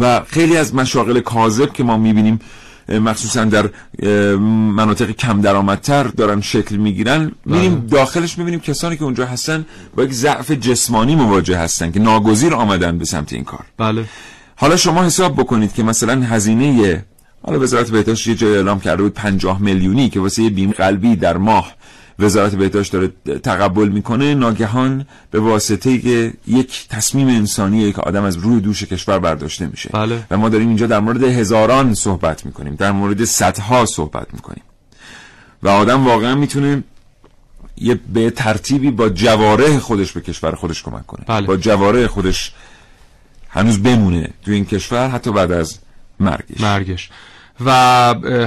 [0.00, 2.40] و خیلی از مشاغل کاذب که ما می‌بینیم
[2.88, 3.70] مخصوصا در
[4.76, 7.32] مناطق کم درآمدتر دارن شکل می‌گیرن.
[7.44, 9.66] میریم داخلش می‌بینیم کسانی که اونجا هستن
[9.96, 13.64] با یک ضعف جسمانی مواجه هستن که ناگزیر آمدن به سمت این کار.
[13.78, 14.04] بله.
[14.56, 17.04] حالا شما حساب بکنید که مثلا هزینه
[17.42, 21.16] حالا وزارت بهداشت یه جای اعلام کرده بود 50 میلیونی که واسه یه بیم قلبی
[21.16, 21.74] در ماه
[22.18, 25.90] وزارت بهداشت داره تقبل می‌کنه ناگهان به واسطه
[26.46, 29.90] یک تصمیم انسانیه که آدم از روی دوش کشور برداشته میشه.
[29.92, 30.26] بله.
[30.30, 34.62] و ما داریم اینجا در مورد هزاران صحبت می‌کنیم در مورد صدها صحبت می‌کنیم.
[35.62, 36.82] و آدم واقعا می‌تونه
[37.76, 41.24] یه به ترتیبی با جواره خودش به کشور خودش کمک کنه.
[41.26, 41.46] بله.
[41.46, 42.52] با جواره خودش
[43.48, 45.78] هنوز بمونه تو این کشور حتی بعد از
[46.20, 46.60] مرگش.
[46.60, 47.10] مرگش.
[47.66, 47.70] و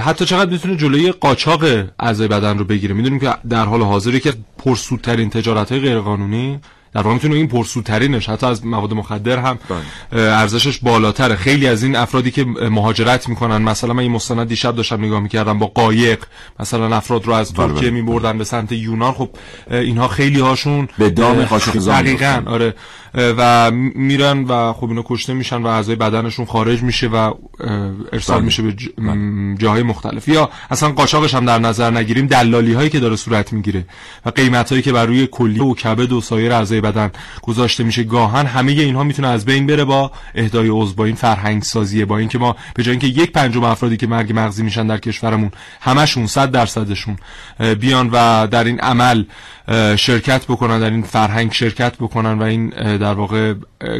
[0.06, 1.64] حتی چقدر می‌تونه جلوی قاچاق
[2.00, 6.60] اعضای بدن رو بگیره می‌دونیم که در حال حاضر یکی از پرسودترین تجارت های غیرقانونی
[6.94, 10.22] در واقع می‌تونه این پرسودترینش حتی از مواد مخدر هم بله.
[10.22, 15.06] ارزشش بالاتره خیلی از این افرادی که مهاجرت می‌کنن مثلا من این مستند دیشب داشتم
[15.06, 16.24] نگاه می‌کردم با قایق
[16.60, 18.02] مثلا افراد رو از بله، ترکیه بله.
[18.02, 19.30] میبردن به سمت یونان خب
[19.72, 22.48] اینها خیلی هاشون به دام می‌افتن.
[22.48, 22.74] آره
[23.18, 27.34] و میرن و خب اینا کشته میشن و اعضای بدنشون خارج میشه و
[28.14, 28.46] ارسال بله.
[28.46, 28.74] میشه به.
[28.98, 33.54] م، جاهای مختلف یا اصلا قاچاقش هم در نظر نگیریم دلالی هایی که داره صورت
[33.54, 33.86] می‌گیره
[34.26, 38.04] و قیمت هایی که بر روی کلیه و کبد و سایر اعضای بدن گذاشته میشه
[38.04, 42.18] گاهن همه اینها می‌تونه از بین بره با اهدای عضو با این فرهنگ سازیه با
[42.18, 45.52] اینکه ما به جای اینکه یک پنجم افرادی که مرگ مغزی میشن در کشورمون
[45.82, 47.18] همشون صد درصدشون
[47.60, 49.24] اه، بیان و در این عمل
[49.96, 53.54] شرکت بکنن در این فرهنگ شرکت بکنن و این در واقع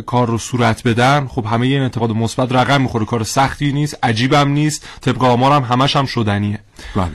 [0.06, 3.06] کار رو صورت بدن خب همه این انتقاد مثبت رقم می‌خوره.
[3.06, 6.60] کار سختی نیست عجیبم نیست طبق آمارم همش هم شدنیه.
[6.96, 7.12] بله.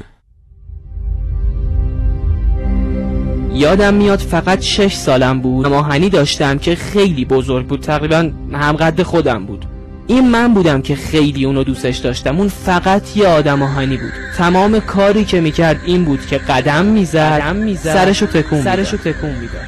[3.54, 5.66] یادم میاد فقط شش سالم بود.
[5.66, 7.80] ماهنی داشتم که خیلی بزرگ بود.
[7.80, 9.66] تقریبا همقد خودم بود.
[10.06, 12.38] این من بودم که خیلی اونو دوستش داشتم.
[12.38, 14.12] اون فقط یه آدم آهنی بود.
[14.38, 19.30] تمام کاری که می‌کرد این بود که قدم می‌زد قدم می‌زد سرشو تکون سرشو تکون
[19.30, 19.62] می‌داد.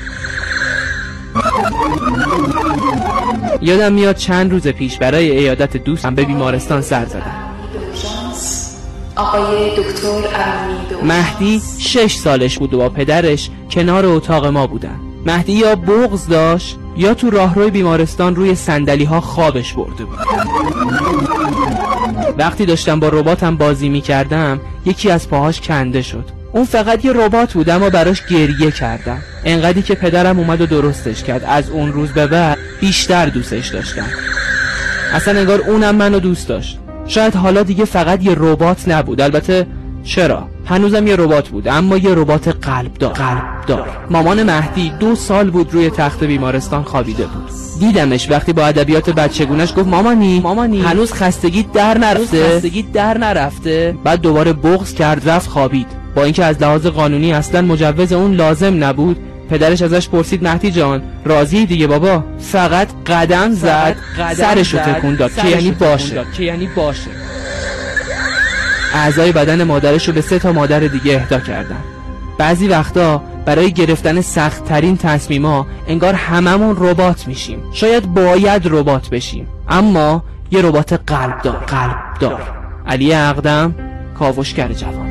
[3.60, 7.36] یادم میاد چند روز پیش برای ایادت دوستم به بیمارستان سر زدم.
[9.16, 10.08] آقای دکتر
[11.02, 15.00] مهدی شش سالش بود و با پدرش کنار اتاق ما بودن.
[15.26, 20.18] مهدی یا بغز داشت؟ یا تو راهروی بیمارستان روی سندلی ها خوابش برده بود.
[22.38, 26.24] وقتی داشتم با رباتم بازی می کردم یکی از پاهاش کنده شد.
[26.52, 29.22] اون فقط یه ربات بود اما براش گریه کردم.
[29.44, 31.44] انقدری که پدرم اومد و درستش کرد.
[31.44, 34.08] از اون روز به بعد بیشتر دوستش داشتم.
[35.12, 36.78] اصلا انگار اونم منو دوست داشت.
[37.06, 39.20] شاید حالا دیگه فقط یه ربات نبود.
[39.20, 39.66] البته
[40.04, 45.14] چرا؟ هنوزم یه ربات بود اما یه ربات قلب دار قلب دار مامان مهدی دو
[45.14, 47.50] سال بود روی تخت بیمارستان خوابیده بود.
[47.80, 50.80] دیدمش وقتی با ادبیات بچگونش گفت مامانی مامانی.
[50.80, 52.56] هنوز خستگی در نرفته.
[52.56, 53.94] خستگی در نرفته.
[54.04, 55.86] بعد دوباره بغض کرد رفت خوابید.
[56.14, 59.16] با اینکه از لحاظ قانونی اصلا مجوز اون لازم نبود
[59.50, 63.96] پدرش ازش پرسید مهدی جان راضی دیگه بابا؟ فقط قدم زد
[64.36, 66.24] سرشو تکون داد که یعنی باشه.
[66.36, 67.10] که یعنی باشه.
[68.94, 71.78] اعضای بدن مادرش رو به سه تا مادر دیگه اهدا کردن.
[72.38, 77.62] بعضی وقتا برای گرفتن سخت ترین تصمیما انگار هممون ربات میشیم.
[77.72, 79.48] شاید باید ربات بشیم.
[79.68, 82.40] اما یه ربات قلب دار قلب دار.
[82.86, 83.74] علی اقدم
[84.18, 85.03] کاوشگر جوان.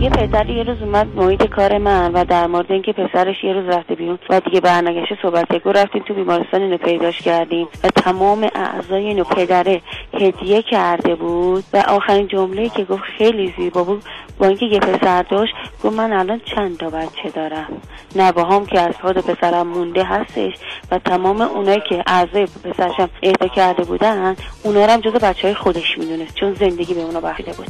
[0.00, 3.68] یه پسر یه روز اومد محیط کار من و در مورد اینکه پسرش یه روز
[3.68, 8.48] رفته بیرون و دیگه برنگشته صحبت گو رفتیم تو بیمارستان اینو پیداش کردیم و تمام
[8.54, 9.82] اعضای اینو پدره
[10.12, 14.02] هدیه کرده بود و آخرین جمله که گفت خیلی زیبا بود.
[14.38, 15.54] با اینکه یه پسر داشت
[15.84, 17.82] گفت من الان چند تا بچه دارم.
[18.16, 20.52] نواهام که از خود پسرم مونده هستش
[20.90, 25.54] و تمام اونایی که اعضای پسرشم اهدا کرده بودن اونا رو هم جز بچه های
[25.54, 27.68] خودش می‌دونست چون زندگی به اونا بخیده بود.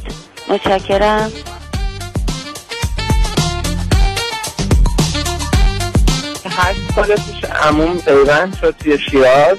[0.48, 1.30] متشکرم.
[6.50, 9.56] هشت سال پیش عموم پیوند شد توی شیراز.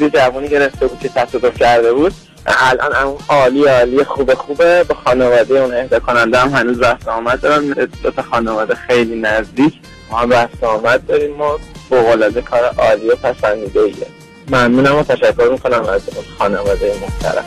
[0.00, 2.14] یه جوانی گرفته بود که تصادف کرده بود.
[2.46, 4.84] الان عموم عالی عالی خوبه خوبه.
[4.84, 7.88] به خانواده اون اهدا کننده هم هنوز رفت آمد دارن.
[8.02, 9.74] دو تا خانواده خیلی نزدیک.
[10.10, 11.36] ما هم رفت آمد داریم.
[11.36, 11.58] ما
[11.90, 14.06] بغلاده کار عالی و پسندیده ایه
[14.48, 16.02] ممنونم و تشکر می‌کنم از
[16.38, 17.44] خانواده محترم.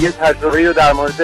[0.00, 1.22] یه تجربه رو در مورد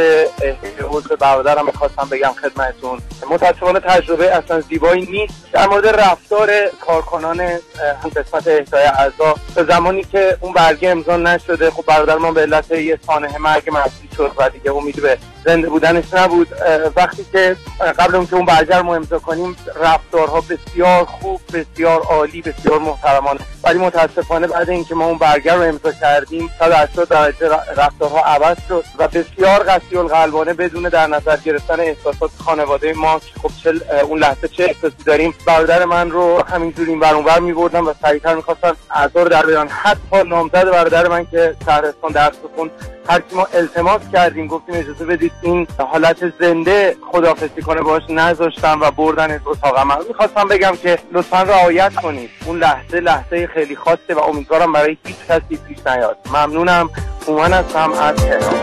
[0.91, 3.01] عضو برادرم می‌خواستم بگم خدمتتون.
[3.31, 5.35] متاسفانه تجربه اصلا زیبایی نیست.
[5.53, 6.51] در مورد رفتار
[6.87, 12.33] کارکنان هم قسمت اهدای اعضا به زمانی که اون برگه امضا نشده خب برادر ما
[12.33, 16.49] به علت یه سانحه مرگ مفتی شد و دیگه امیدی به زنده بودنش نبود.
[16.97, 17.57] وقتی که
[17.99, 23.41] قبل اون که اون برگه رو امضا کنیم رفتارها بسیار خوب بسیار عالی بسیار محترمانه.
[23.65, 28.85] ولی متاسفانه بعد اینکه ما اون برگه رو امضا کردیم 180 درجه رفتارها عوض شد
[28.99, 34.49] و بسیار قصی القلبانه بدون در نظر گرفتن احساسات خانواده ما خب چه اون لحظه
[34.49, 39.29] چه احساسی داریم برادر من رو همینجوری این برونور میبردن و سریعتر می‌خواستن اعضا رو
[39.29, 42.71] در بیان حتی نامزد برادر من که شهرستان درس خون
[43.09, 48.91] هر ما التماس کردیم گفتیم اجازه بدید این حالت زنده خدافزی کنه باش نذاشتم و
[48.91, 52.31] بردن اتاق عمل می‌خواستم بگم که لطفا رعایت کنید.
[52.47, 56.17] اون لحظه لحظه خیلی خاصه و امیدوارم برای هیچ کسی پیش نیاد.
[56.27, 56.91] ممنونم.
[57.27, 58.55] اومن هستم از تهران.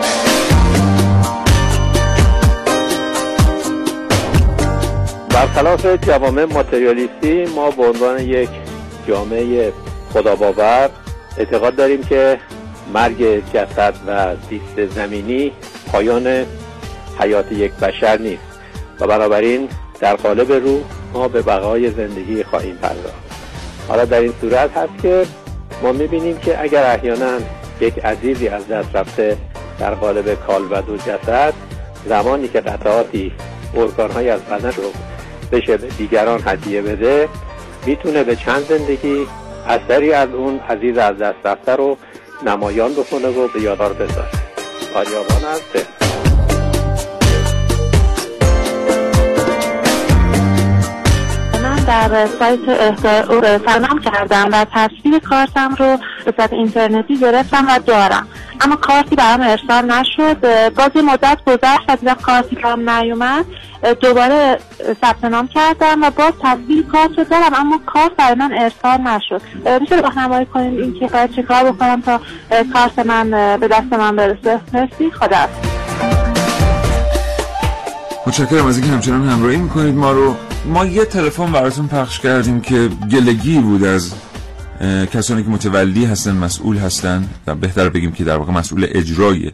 [5.30, 8.50] برخلاف جوامع ماتریالیستی ما به عنوان یک
[9.08, 9.74] جامعه
[10.14, 10.90] خداباور
[11.38, 12.40] اعتقاد داریم که
[12.94, 15.52] مرگ جسد و زیست زمینی
[15.92, 16.46] پایان
[17.20, 18.44] حیات یک بشر نیست
[19.00, 20.82] و بنابراین در قالب روح
[21.14, 23.24] ما به بقای زندگی خواهیم پرداخت.
[23.88, 25.26] حالا در این صورت هست که
[25.84, 27.38] ما می‌بینیم که اگر احیانا
[27.82, 29.38] یک عزیزی از دست رفته
[29.80, 31.54] در قالب کالبد و جسد
[32.06, 33.32] زمانی که قطعاتی
[33.76, 34.92] ارگانهایی از بدن رو
[35.52, 37.30] بشه به دیگران هدیه بده
[37.86, 39.28] می‌تونه به چند زندگی
[39.68, 41.98] اثری از اون عزیز از دست رفته رو
[42.46, 44.30] نمایان بکنه و به یادار بذاره.
[44.96, 46.03] آریابان هسته
[51.88, 58.28] در سایت اهدای سرنام کردم و تصویر کارتم رو به صورت اینترنتی گرفتم و دارم.
[58.62, 60.38] اما کارتی برام ارسال نشد.
[60.76, 63.46] باز یه مدت گذشت و دیدم کارتی هم نیومد.
[64.02, 64.60] دوباره
[65.02, 69.42] ثبت نام کردم و باز تصویر کارت رو دارم اما کارت برای من ارسال نشد.
[69.82, 72.20] میشه راهنمایی کنیم این که باید چه کار بکنم تا
[72.74, 75.12] کارت من به دست من برسه؟ مرسی.
[75.12, 75.48] خدا
[78.28, 80.36] متشکرم از اینکه همچنان همراهی می‌کنید ما رو.
[80.66, 84.14] ما یه تلفن براتون پخش کردیم که گلگی بود از
[85.14, 89.52] کسانی که متولی هستن مسئول هستن و بهتر بگیم که در واقع مسئول اجرای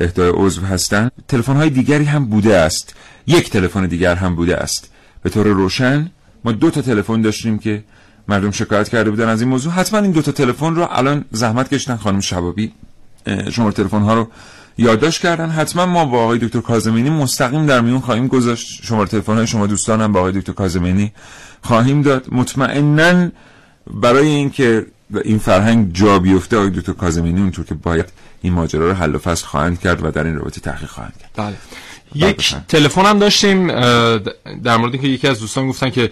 [0.00, 1.10] اهدای عضو هستن.
[1.28, 2.94] تلفن های دیگری هم بوده است.
[3.26, 4.90] یک تلفن دیگر هم بوده است.
[5.22, 6.10] به طور روشن
[6.44, 7.84] ما دو تا تلفن داشتیم که
[8.28, 9.72] مردم شکایت کرده بودن از این موضوع.
[9.72, 12.72] حتما این دو تا تلفن رو الان زحمت کشتن خانم شبابی.
[13.50, 14.28] شما تلفن ها رو
[14.78, 15.50] یادداشت کردن.
[15.50, 18.84] حتما ما با آقای دکتر کاظمینی مستقیم در میون خواهیم گذاشت.
[18.84, 21.12] شماره تلفن های شما دوستانم با آقای دکتر کاظمینی
[21.62, 22.28] خواهیم داد.
[22.32, 23.30] مطمئنا
[23.94, 24.86] برای اینکه
[25.24, 28.12] این فرهنگ جا بیفته آقای دکتر کاظمینی اونطور که باید
[28.42, 31.30] این ماجرا رو حل و فصل خواهند کرد و در این رابطه تحقیق خواهند کرد.
[31.36, 31.56] بله.
[32.14, 33.66] یک تلفن هم داشتیم
[34.62, 36.10] در مورد اینکه یکی از دوستان گفتن که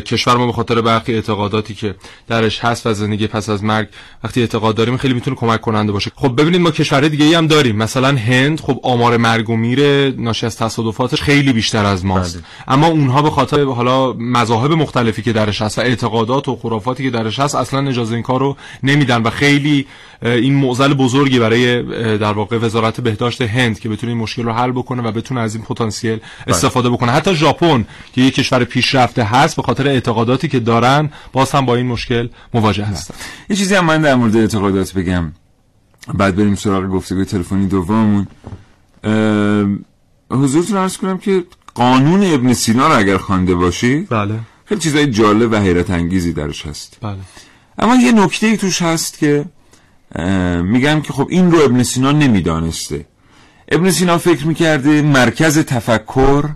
[0.00, 1.94] کشور ما به خاطر برخی اعتقاداتی که
[2.28, 3.88] درش هست و زندگی پس از مرگ
[4.24, 6.10] وقتی اعتقاد داریم خیلی می‌تونه کمک کننده باشه.
[6.14, 7.76] خب ببینید ما کشورهای دیگه ای هم داریم.
[7.76, 12.36] مثلا هند خب آمار مرگ و میر ناشی از تصادفاتش خیلی بیشتر از ماست.
[12.36, 12.44] بله.
[12.68, 17.10] اما اونها به خاطر حالا مذاهب مختلفی که درش هست و اعتقادات و خرافاتی که
[17.10, 19.86] درش هست اصلا اجازه این کارو نمیدن و خیلی
[20.22, 21.82] این معضل بزرگی برای
[22.18, 25.54] در واقع وزارت بهداشت هند که بتونه این مشکل رو حل بکنه و بتونه از
[25.54, 26.22] این پتانسیل بله.
[26.46, 27.12] استفاده بکنه.
[27.12, 31.76] حتی ژاپن که یک کشور پیشرفته هست به خاطر اعتقاداتی که دارن باز هم با
[31.76, 33.14] این مشکل مواجه هستن.
[33.50, 35.32] یه چیزی هم من در مورد اعتقادات بگم.
[36.14, 38.26] بعد بریم سراغ گفتگوی تلفنی دوممون.
[40.30, 44.38] حضورتون عرض کنم که قانون ابن سینا رو اگر خوانده باشی بله.
[44.64, 46.98] خیلی چیزای جالب و حیرت انگیزی درش هست.
[47.00, 47.16] بله.
[47.78, 49.44] اما یه نکته ای توش هست که
[50.62, 53.06] میگم که خب این رو ابن سینا نمی‌دانسته.
[53.68, 56.48] ابن سینا فکر می‌کرده مرکز تفکر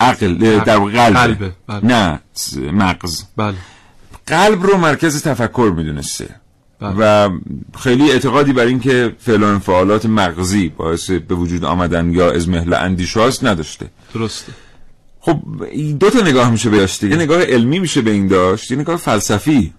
[0.00, 1.84] عقل در قلب بله.
[1.84, 2.20] نه
[2.72, 3.24] مغز.
[3.36, 3.54] بله.
[4.26, 6.28] قلب رو مرکز تفکر می‌دونسته.
[6.80, 6.94] بله.
[6.98, 7.30] و
[7.78, 12.48] خیلی اعتقادی بر این که فعل و انفعالات مغزی باعث به وجود آمدن یا از
[12.48, 13.90] مهل اندیشه هاست نداشته.
[14.14, 14.52] درسته.
[15.20, 15.40] خب
[16.00, 19.72] دو تا نگاه میشه بهش دیگه نگاه علمی میشه به این داشت یه نگاه فلسفی.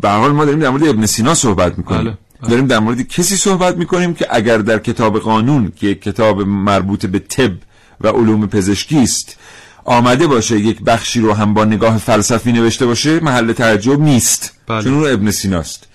[0.00, 2.04] به حال ما داریم در مورد ابن سینا صحبت می‌کنیم.
[2.04, 2.18] بله.
[2.48, 7.18] داریم در مورد کسی صحبت می‌کنیم که اگر در کتاب قانون که کتاب مربوط به
[7.18, 7.52] طب
[8.00, 9.36] و علوم پزشکی است
[9.84, 14.52] آمده باشه یک بخشی رو هم با نگاه فلسفی نوشته باشه محل تعجب نیست.
[14.66, 14.82] بله.
[14.82, 15.86] چون رو ابن سیناست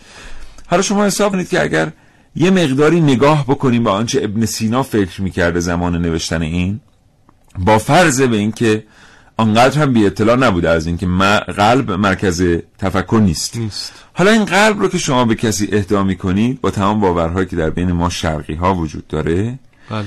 [0.68, 1.92] حالا شما حساب کنید که اگر
[2.36, 6.80] یه مقداری نگاه بکنیم به آنچه ابن سینا فکر می‌کرده زمان نوشتن این
[7.58, 8.84] با فرض به اینکه
[9.38, 11.08] آنقدر هم بی اطلاع نبوده از اینکه
[11.58, 12.44] قلب مرکز
[12.78, 13.58] تفکر نیست.
[13.58, 17.56] نیست حالا این قلب رو که شما به کسی اهدا می‌کنید با تمام باورهایی که
[17.56, 20.06] در بین ما شرقی ها وجود داره بله.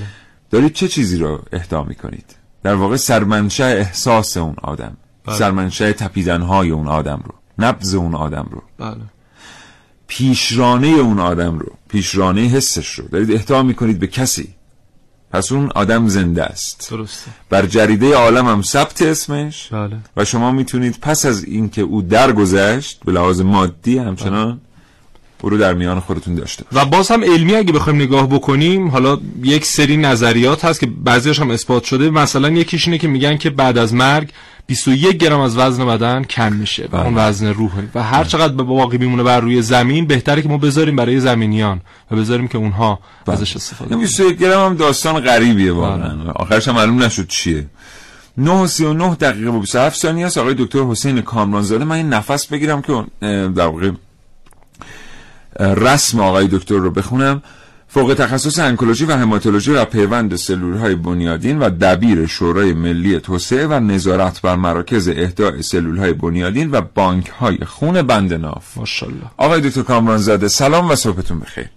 [0.51, 5.35] دارید چه چیزی رو اهدا می‌کنید در واقع سرمنشه احساس اون آدم بله.
[5.35, 9.01] سرمنشه تپیدنهای اون آدم رو نبز اون آدم رو بله.
[10.07, 14.55] پیشرانه اون آدم رو پیشرانه حسش رو دارید اهدا می‌کنید به کسی
[15.33, 19.97] پس اون آدم زنده است درسته بر جریده عالم هم ثبت اسمش بله.
[20.17, 24.70] و شما می‌تونید پس از اینکه او درگذشت به لحاظ مادی همچنان بله.
[25.49, 29.65] رو در میان خودتون داشته و باز هم علمی اگه بخوایم نگاه بکنیم حالا یک
[29.65, 32.09] سری نظریات هست که بعضیش هم اثبات شده.
[32.09, 34.29] مثلا یکیش اینه که میگن که بعد از مرگ
[34.67, 36.89] 21 گرم از وزن بدن کم میشه.
[36.91, 40.49] و اون وزن روحه و هر چقدر به باقی میمونه بر روی زمین بهتره که
[40.49, 43.99] ما بذاریم برای زمینیان و بذاریم که اونها ازش استفاده کنن.
[44.01, 46.31] 21 گرم هم داستان غریبیه واقعا.
[46.35, 47.65] آخرش هم معلوم نشد چیه.
[48.37, 50.37] 9 39 دقیقه و 27 ثانیه است.
[50.37, 53.05] آقای دکتر حسین کامرانزاده من این نفس بگیرم که
[53.55, 53.91] در واقع
[55.59, 57.41] رسم آقای دکتر رو بخونم.
[57.87, 63.67] فوق تخصص انکولوژی و هماتولوژی و پیوند سلول های بنیادین و دبیر شورای ملی توسعه
[63.67, 68.77] و نظارت بر مراکز اهدای سلول های بنیادین و بانک های خون بند ناف.
[68.77, 69.25] ماشاءالله.
[69.37, 71.69] آقای دکتر کامران زاده سلام و صحبتون بخیر.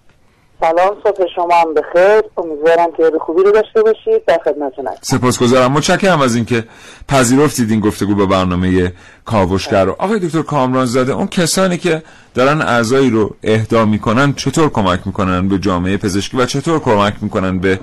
[0.65, 2.21] سلام صبح شما هم بخیر.
[2.37, 4.25] امیدوارم که به خوبی رو داشته باشید.
[4.27, 5.71] در خدمتتون سپاسگزارم.
[5.71, 6.63] متشکرم از اینکه
[7.07, 8.93] پذیرفتید این گفتگو به برنامه
[9.25, 9.95] کاوشگر رو.
[9.99, 12.03] آقای دکتر کامران زاده اون کسانی که
[12.35, 17.59] دارن اعضایی رو اهدا می‌کنن چطور کمک می‌کنن به جامعه پزشکی و چطور کمک می‌کنن
[17.59, 17.79] به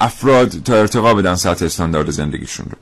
[0.00, 2.78] افراد تا ارتقا بدن سطح استاندارد زندگیشون رو؟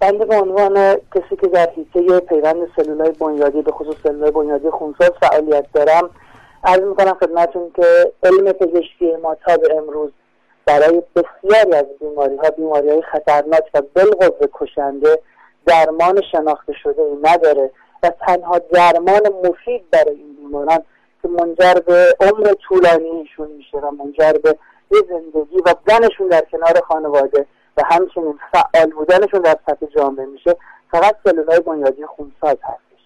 [0.00, 5.10] بنده به عنوان کسی که در حیطه پیوند سلولای بنیادی به خصوص سلولای بنیادی خونساز
[5.20, 6.10] فعالیت دارم.
[6.64, 10.12] عرض می‌کنم خدمتون که علم پزشکی ما تا به امروز
[10.66, 15.18] برای بسیاری از بیماری ها بیماری های خطرناک و بالقوه کشنده
[15.66, 17.70] درمان شناخته شده ای نداره
[18.02, 20.82] و تنها درمان مفید برای این بیماران
[21.22, 24.56] که منجر به عمر طولانیشون میشه و منجر به
[24.90, 27.46] یه زندگی و بودنشون در کنار خانواده
[27.76, 30.56] و همچنین فعال بودنشون در سطح جامعه میشه.
[30.90, 33.02] فقط سلولای بنیادی خونساز هستش.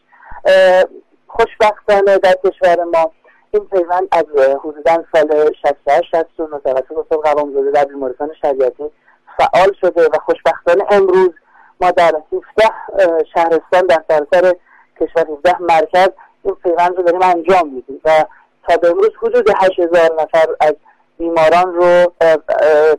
[1.26, 3.10] خوشبختانه در کشور ما
[3.50, 4.24] این پیوند از
[4.64, 8.84] حدودا سال 68 69 توسط استاد قوامزاده در بیمارستان شریعتی
[9.38, 11.30] فعال شده و خوشبختانه امروز
[11.80, 14.54] ما در 17 شهرستان در سراسر
[15.00, 16.08] کشور 17 مرکز
[16.42, 18.24] این پیوند رو داریم انجام میدیم و
[18.68, 20.74] تا به امروز حدود 8000 نفر از
[21.18, 22.12] بیماران رو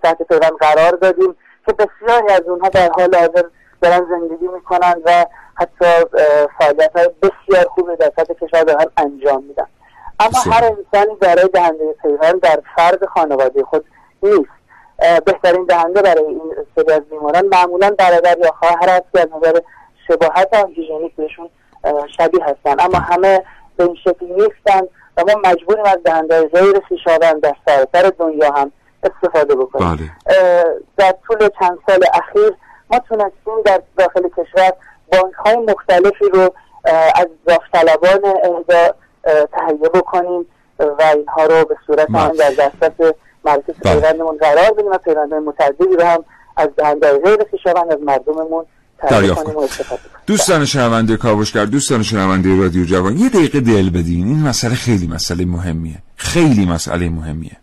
[0.04, 1.36] تحت پیوند قرار دادیم
[1.66, 3.44] که بسیاری از اونها در حال حاضر
[3.82, 5.26] دارن زندگی می‌کنن و
[5.56, 6.06] حتی
[6.60, 9.68] فعالیت های بسیار خوبی در سطح کشور دارن انجام میدن.
[10.20, 13.86] اما هر انسانی برای دهنده پیوند در فرد خانواده خود
[14.24, 14.58] نیست.
[15.26, 16.42] بهترین دهنده برای این
[16.76, 19.60] سری از بیماران معمولا برادر یا خواهر است که از نظر
[20.08, 21.50] شباهت و هیژنیک بهشون
[22.18, 23.44] شبیه هستن اما همه
[23.78, 24.82] به این شکل نیستن
[25.18, 28.72] و ما مجبوریم از دهنده غیر خویشاوند در سراسر دنیا هم
[29.04, 29.96] استفاده بکنیم.
[29.96, 30.12] بله.
[30.98, 32.54] در طول چند سال اخیر
[32.92, 34.72] ما تونستیم در داخل کشور
[35.12, 36.50] بانک های مختلفی رو
[37.16, 38.94] از داوطلبان اهدا
[39.28, 40.46] تهیه بکنیم
[40.80, 43.14] و اینها رو به صورت هم در دسترس
[43.46, 43.94] مرکز بله.
[43.94, 46.24] پیوندمون قرار بدیم و پیوندهای متعددی رو هم
[46.58, 48.66] از دهنده غیر خویشاوند از مردممون
[49.10, 49.68] دریافت کنیم
[50.28, 54.28] دوستان شنونده کاوشگر دوستان شنونده رادیو جوان یه دقیقه دل بدین.
[54.28, 55.98] این مسئله خیلی مسئله مهمیه.
[56.16, 57.58] خیلی مسئله مهمیه.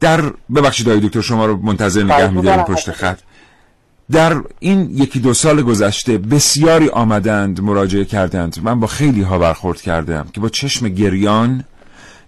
[0.00, 0.20] در
[0.56, 2.74] ببخشید آقای دکتر شما رو منتظر نگه می‌داریم می‌کنم.
[2.74, 3.18] پشت خط.
[4.12, 8.58] در این یکی دو سال گذشته بسیاری آمدند مراجعه کردند.
[8.62, 11.64] من با خیلی ها برخورد کردم که با چشم گریان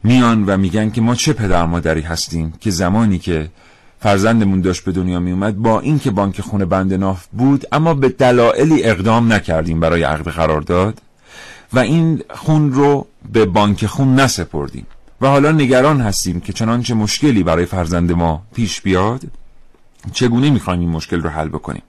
[0.04, 3.48] میان و میگن که ما چه پدر مادری هستیم که زمانی که
[4.00, 8.08] فرزندمون داشت به دنیا می اومد با اینکه بانک خون بند ناف بود اما به
[8.08, 11.00] دلایلی اقدام نکردیم برای عقد قرارداد
[11.72, 14.86] و این خون رو به بانک خون نسپردیم.
[15.20, 19.22] و حالا نگران هستیم که چنانچه مشکلی برای فرزند ما پیش بیاد.
[20.12, 21.82] چگونه می‌خوایم این مشکل رو حل بکنیم؟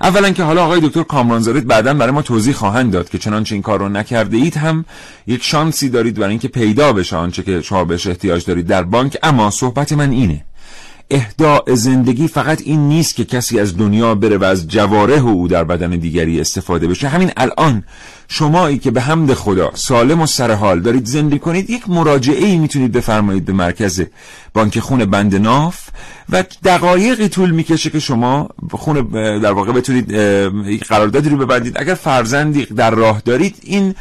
[0.00, 3.62] اولا که حالا آقای دکتر کامرانزاده بعدا برای ما توضیح خواهند داد که چنانچه این
[3.62, 4.84] کار رو نکرده اید هم
[5.26, 9.16] یک شانسی دارید برای اینکه پیدا بشه آنچه که شما بهش احتیاج دارید در بانک.
[9.22, 10.44] اما صحبت من اینه
[11.10, 15.64] اهداع زندگی فقط این نیست که کسی از دنیا بره و از جواره او در
[15.64, 17.08] بدن دیگری استفاده بشه.
[17.08, 17.84] همین الان
[18.28, 22.92] شمایی که به حمد خدا سالم و سرحال دارید زندگی کنید یک مراجعه ای می‌تونید
[22.92, 24.02] بفرمایید به مرکز
[24.54, 25.88] بانک خون بند ناف
[26.28, 29.02] و دقایقی طول می‌کشه که شما خون
[29.38, 30.12] در واقع بتونید
[30.88, 31.80] قراردادی رو ببندید.
[31.80, 33.94] اگر فرزندی در راه دارید این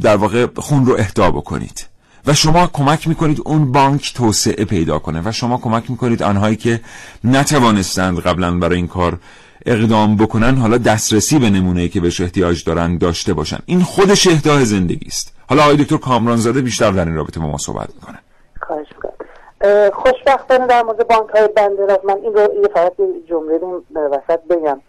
[0.00, 1.86] در واقع خون رو اهدا بکنید.
[2.26, 6.80] و شما کمک می‌کنید اون بانک توسعه پیدا کنه و شما کمک می‌کنید آنهایی که
[7.24, 9.18] نتوانستند قبلا برای این کار
[9.66, 13.58] اقدام بکنن حالا دسترسی به نمونه که بهش احتیاج دارن داشته باشن.
[13.66, 15.34] این خودش اهدای زندگی است.
[15.48, 18.18] حالا آقای دکتر کامرانزاده بیشتر در این رابطه با ما صحبت می‌کنه.
[19.92, 22.92] خوشبختانه در مورد بانک های بنده من این رو یه فقط
[23.28, 23.58] جمله
[23.94, 24.80] وسط بگم.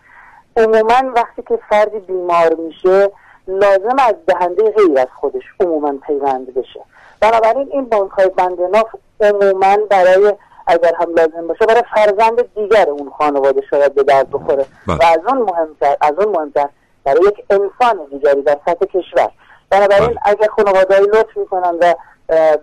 [0.58, 3.12] عموما وقتی که فردی بیمار میشه
[3.48, 6.80] لازم از دهنده غیر از خودش عموما پیوند بشه.
[7.22, 8.88] بنابراین این بانک های بنده ناف
[9.22, 10.34] عموما برای
[10.68, 14.66] اگر هم لازم باشه برای فرزند دیگر اون خانواده شاید به درد بخوره.
[14.88, 14.98] بله.
[14.98, 16.70] و از اون مهمتر از اون مهمتر
[17.04, 19.30] برای یک انسان دیگری در سطح کشور.
[19.70, 21.96] بنابراین اگر خانواده لطف می‌کنن و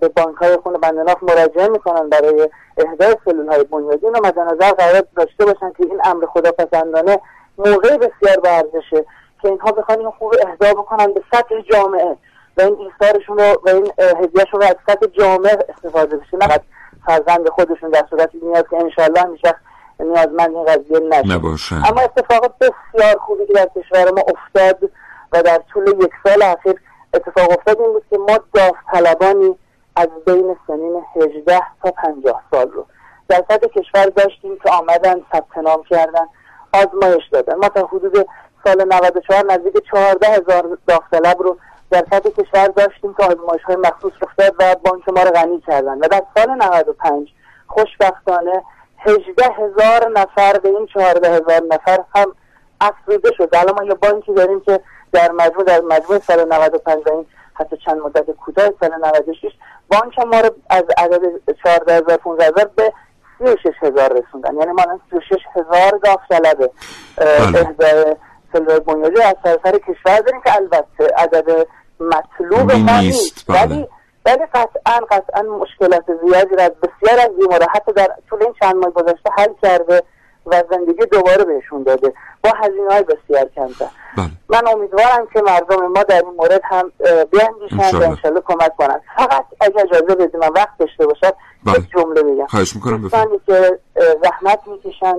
[0.01, 2.49] به بانک های خون بندناف مراجعه می‌کنن برای
[2.79, 7.19] اهدای سلول های بنیادی اینو مد نظر قرار داشته باشن که این امر خداپسندانه
[7.59, 9.05] موقع بسیار به ارزشه
[9.43, 12.17] که اینها بخوان این خوب اهدا بکنن به سطح جامعه.
[12.57, 16.37] و این ایثارشون رو و این هدیهشون رو از سطح جامعه استفاده بشه.
[16.37, 16.63] نه فقط
[17.07, 19.61] فرزند خودشون در صورتی میاد که انشالله هیچ وقت
[20.01, 21.35] نیازمند این قضیه نشه.
[21.75, 24.91] اما اتفاق بسیار خوبی که در کشور ما افتاد
[25.33, 26.81] و در طول یک سال اخیر
[27.15, 29.57] اتفاق افتاد این بود که ما داوطلبانی
[29.97, 32.87] از بین سنین 18 تا 50 سال رو
[33.29, 36.27] در سطح کشور داشتیم که آمدن ثبت نام کردن
[36.73, 37.55] آزمایش دادن.
[37.55, 38.27] ما تا حدود
[38.65, 41.57] سال 94 نزدیک 14 هزار داوطلب رو
[41.93, 45.61] در سطح کشور داشتیم که آزمایش های مخصوص رخ داد و بانک ما رو غنی
[45.61, 45.99] کردن.
[45.99, 47.29] و در سال 95
[47.67, 48.63] خوشبختانه
[48.99, 52.33] 18 هزار نفر به این 14 هزار نفر هم
[52.81, 53.49] افزوده شد.
[53.53, 54.81] الان ما یه بانکی داریم که
[55.13, 59.53] در مجموع در مجموع سال 95 و این حتی چند مدت کوتاه سال 96
[59.89, 61.23] بانک ما رو از عدد
[61.65, 62.93] 14 هزار 15 هزار به
[63.39, 64.57] 36 هزار رسوندن.
[64.57, 66.71] یعنی ما الان 36 هزار داوطلب
[67.17, 67.61] بله.
[67.61, 68.17] اهدای
[68.53, 71.67] سلول بنیادی از سراسر کشور داریم که البته عدد
[72.03, 73.61] مطلوب ما نیست، بله.
[73.61, 73.89] ولی
[74.27, 78.91] ولی قطعا قطعا مشکلات زیادی را بسیار از بیمارا حتی در طول این چند ماه
[78.91, 80.03] گذشته حل کرده
[80.47, 82.13] و زندگی دوباره بهشون داده
[82.45, 83.87] با هزینه های بسیار کمتر
[84.17, 84.31] بله.
[84.49, 88.41] من امیدوارم که مردم ما در این مورد هم اه، بیاندیشند و انشالله.
[88.41, 91.35] کمک کنند فقط اگه اجازه بدید من وقت داشته باشد
[91.65, 91.79] بله.
[91.79, 93.11] یک جمله بگم خواهش می‌کنم
[93.47, 93.79] که
[94.23, 95.15] زحمت می‌کشن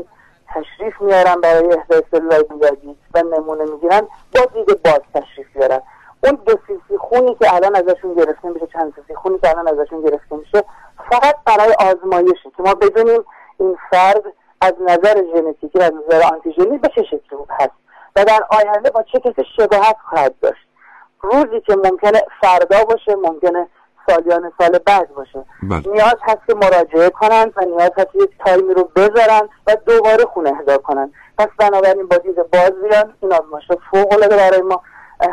[0.48, 4.02] تشریف میارن برای اهدای سلولای بویادی و نمونه می‌گیرن
[4.36, 5.82] با دید باز تشریف بیارن
[6.24, 10.02] اون دو سیسی خونی که الان ازشون گرفته میشه چند سیسی خونی که الان ازشون
[10.02, 10.64] گرفته میشه
[11.10, 13.26] فقط برای آزمایشه که ما بدونیم
[13.60, 14.24] این فرد
[14.62, 17.72] از نظر ژنتیکی از نظر آنتیژنی به چه شکلی هست.
[18.16, 20.68] و در آینده با چه کسی شباهت خواهد داشت؟
[21.22, 23.68] روزی که ممکنه فردا باشه ممکنه
[24.08, 25.46] سالیان سال بعد باشه.
[25.64, 25.94] بله.
[25.94, 30.52] نیاز هست که مراجعه کنند و نیاز هست یک تایمی رو بذارن و دوباره خونه
[30.60, 34.82] اهدا کنن پس بنابراین با دید باز بیان این آزمایش فوق العاده برای ما.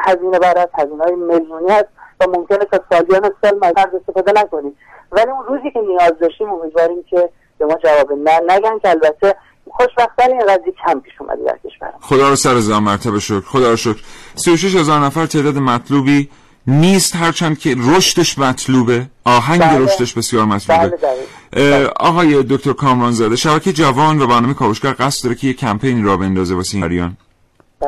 [0.00, 1.88] هزینه بر از هزینه های میلیونی هست
[2.20, 4.76] و ممکنه که سالیان سال مرد استفاده نکنیم
[5.12, 9.36] ولی اون روزی که نیاز داشتیم امیدواریم که به ما جواب نه نگن که البته
[9.70, 13.40] خوشبختانه این قضیه کم پیش اومده در کشور خدا رو سر هزار مرتبه شکر.
[13.40, 14.00] خدا رو شکر.
[14.34, 16.30] 36 هزار نفر تعداد مطلوبی
[16.66, 19.06] نیست هرچند که رشدش مطلوبه.
[19.24, 19.78] آهنگ بله.
[19.78, 20.96] رشدش بسیار مطلوبه.
[20.96, 21.26] بله.
[21.52, 26.02] اه، آقای دکتر کامران زاده شبکه جوان و برنامه کاوشگر قصد داره که یه کمپینی
[26.02, 27.16] را بندازه واسه این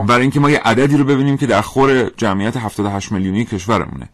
[0.01, 4.09] برای اینکه ما یه عددی رو ببینیم که در خور جمعیت 78 میلیونی کشورمونه.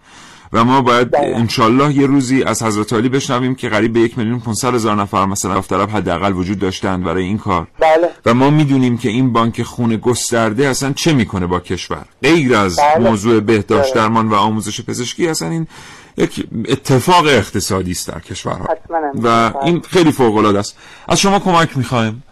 [0.53, 4.41] و ما باید انشالله یه روزی از حضرت علی بشنویم که قریب به یک میلیون
[4.41, 7.67] 500 هزار نفر مثلا داوطلب حداقل وجود داشتند برای این کار.
[7.81, 8.11] بله.
[8.27, 12.77] و ما می‌دونیم که این بانک خون گسترده اصلا چه می‌کنه با کشور؟ غیر از
[12.77, 13.11] بله.
[13.11, 14.03] موضوع بهداشت بله.
[14.03, 15.67] درمان و آموزش پزشکی اصلا این
[16.17, 18.69] یک اتفاق اقتصادی است در کشورها.
[19.23, 20.77] و این خیلی فوق العاده است.
[21.09, 22.23] از شما کمک می‌خوایم.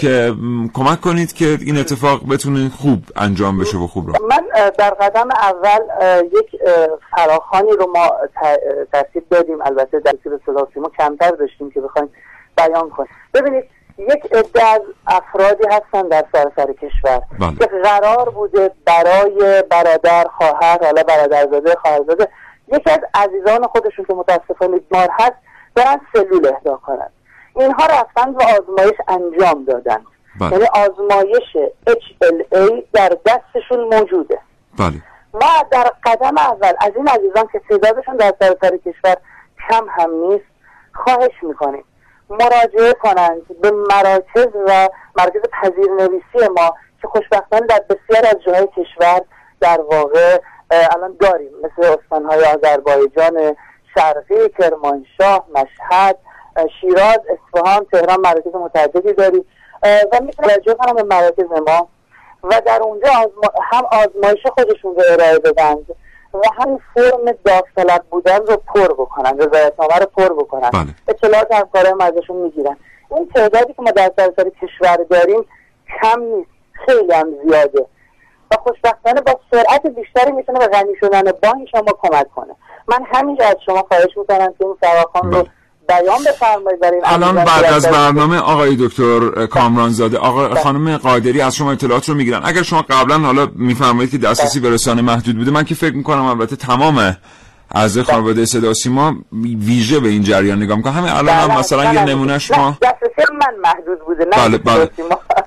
[0.00, 0.32] که
[0.74, 5.28] کمک کنید که این اتفاق بتونه خوب انجام بشه و خوب رو من در قدم
[5.30, 5.80] اول
[6.24, 6.60] یک
[7.16, 8.56] فراخانی رو ما ت- اه،
[8.92, 9.62] ترتیب دادیم.
[9.62, 12.08] البته در تیر سلاسی ما کمتر داشتیم که بخوایم
[12.56, 13.08] بیان کنیم.
[13.34, 13.64] ببینید
[13.98, 17.56] یک عده از افرادی هستن در سراسر کشور بله.
[17.58, 22.28] که قرار بوده برای برادر خواهر حالا برادرزاده خواهرزاده
[22.72, 25.32] یکی از عزیزان خودشون که متاسفانه بیمار هست
[25.74, 27.12] برن سلول اهدا کنند
[27.56, 30.04] اینها رفتن و آزمایش انجام دادن
[30.40, 30.52] بله.
[30.52, 31.56] یعنی آزمایش
[31.88, 34.38] HLA در دستشون موجوده.
[34.78, 35.02] بله.
[35.34, 39.16] ما در قدم اول از این عزیزان که تعدادشون در سراسر کشور
[39.68, 40.44] کم هم نیست
[40.94, 41.84] خواهش می‌کنیم.
[42.30, 49.20] مراجعه کنند به مراکز و مرکز پذیرنویسی ما که خوشبختانه در بسیار از جاهای کشور
[49.60, 50.38] در واقع
[50.70, 51.50] الان داریم.
[51.62, 53.56] مثل استانهای آذربایجان
[53.94, 56.18] شرقی کرمانشاه مشهد
[56.80, 59.44] شیراز اصفهان تهران مراکز متعددی داریم.
[59.82, 61.88] و می‌تونم مراجعه کنم به مراکز ما.
[62.42, 63.52] و در اونجا آزما...
[63.62, 65.86] هم آزمایش خودشون رو ارائه بدند
[66.34, 70.70] و هم فرم داوطلب بودن رو پر بکنن رضایتنامه رو پر بکنن.
[70.70, 70.94] بله.
[71.08, 72.76] اطلاعات همکارای ما ازشون می‌گیرن.
[73.10, 75.46] این تعدادی که ما در سراسر کشور داریم
[76.02, 76.50] کم نیست
[76.86, 77.86] خیلی هم زیاده.
[78.50, 82.54] و خوشبختانه با سرعت بیشتری می‌تونه به غنی شدن بانک شما کمک کنه.
[82.88, 85.44] من همینجا از شما خواهش می‌کنم که این فراخوان رو
[85.90, 92.08] بیان بفرمایید الان بعد از برنامه آقای دکتر کامرانزاده آقا خانم قادری از شما اطلاعات
[92.08, 92.40] رو می‌گیرن.
[92.44, 96.24] اگر شما قبلا حالا میفرمایید که دسترسی به رسانه محدود بوده من که فکر می‌کنم
[96.24, 97.16] البته تمام
[97.74, 99.16] اعضای خانواده صدا و سیما
[99.60, 101.94] ویژه به این جریان نگاه می‌کنم همین الان هم بله، مثلا بله.
[101.94, 104.90] یه نمونهش نه، ما دسترسی من محدود بوده نه بله بله.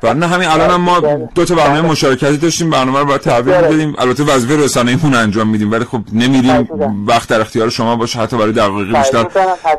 [0.01, 0.99] بله نه همین الان هم ما
[1.36, 3.67] دو تا برنامه مشارکتی داشتیم برنامه رو باید تحویل بله.
[3.67, 6.67] بدیم البته وظیفه رسانه‌ایمون انجام میدیم ولی خب نمیریم.
[7.07, 9.28] وقت در اختیار شما باشه حتی برای دقایق بیشتر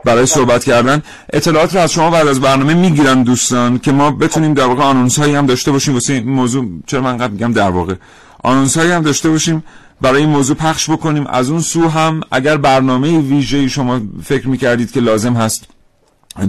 [0.04, 1.02] برای صحبت کردن.
[1.32, 5.18] اطلاعات رو از شما بعد از برنامه می‌گیرن دوستان که ما بتونیم در واقع آنونس
[5.18, 5.94] هایی هم داشته باشیم.
[5.94, 7.94] واسه این موضوع چرا من قبل میگم در واقع؟
[8.42, 9.64] آنونس هایی هم داشته باشیم.
[10.04, 14.92] برای این موضوع پخش بکنیم از اون سو هم اگر برنامه ویژه‌ای شما فکر می‌کردید
[14.92, 15.64] که لازم هست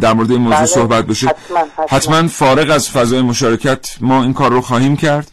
[0.01, 1.85] در مورد این موضوع بله، صحبت بشه حتما، حتما.
[1.97, 5.31] حتما فارغ از فضای مشارکت ما این کار رو خواهیم کرد.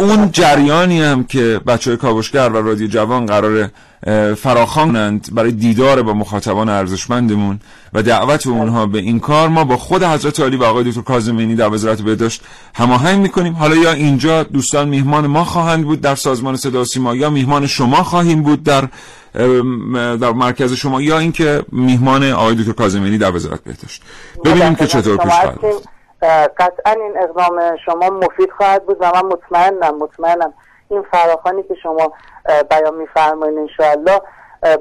[0.00, 3.70] اون جریانی هم که بچه های کاوشگر و رادیو جوان قرار
[4.36, 7.60] فراخوانند برای دیدار با مخاطبان ارزشمندمون
[7.92, 11.54] و دعوت اونها به این کار ما با خود حضرت علی و آقای دکتر کاظمینی
[11.54, 12.42] در وزارت بهداشت
[12.74, 13.52] هماهنگ می‌کنیم.
[13.52, 17.66] حالا یا اینجا دوستان میهمان ما خواهند بود در سازمان صدا و سیما یا میهمان
[17.66, 18.88] شما خواهیم بود در
[20.16, 24.02] در مرکز شما یا اینکه میهمان آقای دکتر کاظمینی در وزارت بهداشت.
[24.44, 25.58] ببینیم که چطور پیش خواهد
[26.58, 30.52] قطعا این اقدام شما مفید خواهد بود و من مطمئنم مطمئنم
[30.90, 32.12] این فراخانی که شما
[32.70, 34.20] بیان میفرمایید انشاءالله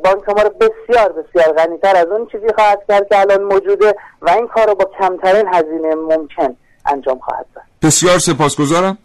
[0.03, 4.29] بانک ما رو بسیار بسیار غنیتر از اون چیزی خواهد کرد که الان موجوده و
[4.29, 6.55] این کار رو با کمترین هزینه ممکن
[6.85, 7.63] انجام خواهد داد.
[7.81, 8.97] بسیار سپاسگزارم.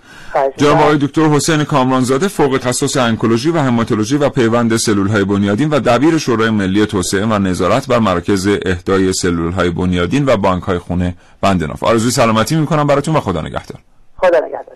[0.56, 5.70] جناب آقای دکتر حسین کامرانزاده فوق تخصص انکولوژی و هماتولوژی و پیوند سلول های بنیادین
[5.70, 10.62] و دبیر شورای ملی توسعه و نظارت بر مراکز اهدای سلول های بنیادین و بانک
[10.62, 11.84] های خونه بندناف.
[11.84, 13.78] آرزوی سلامتی می‌کنم براتون و خدا نگهدار.
[14.16, 14.71] خدا نگهدار.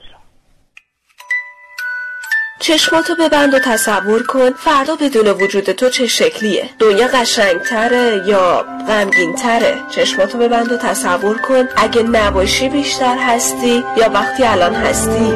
[2.59, 6.71] چشماتو ببند و تصور کن فردا بدون وجود تو چه شکلیه.
[6.79, 14.45] دنیا قشنگتره یا غمگینتره؟ چشماتو ببند و تصور کن اگه نباشی بیشتر هستی یا وقتی
[14.45, 15.35] الان هستی.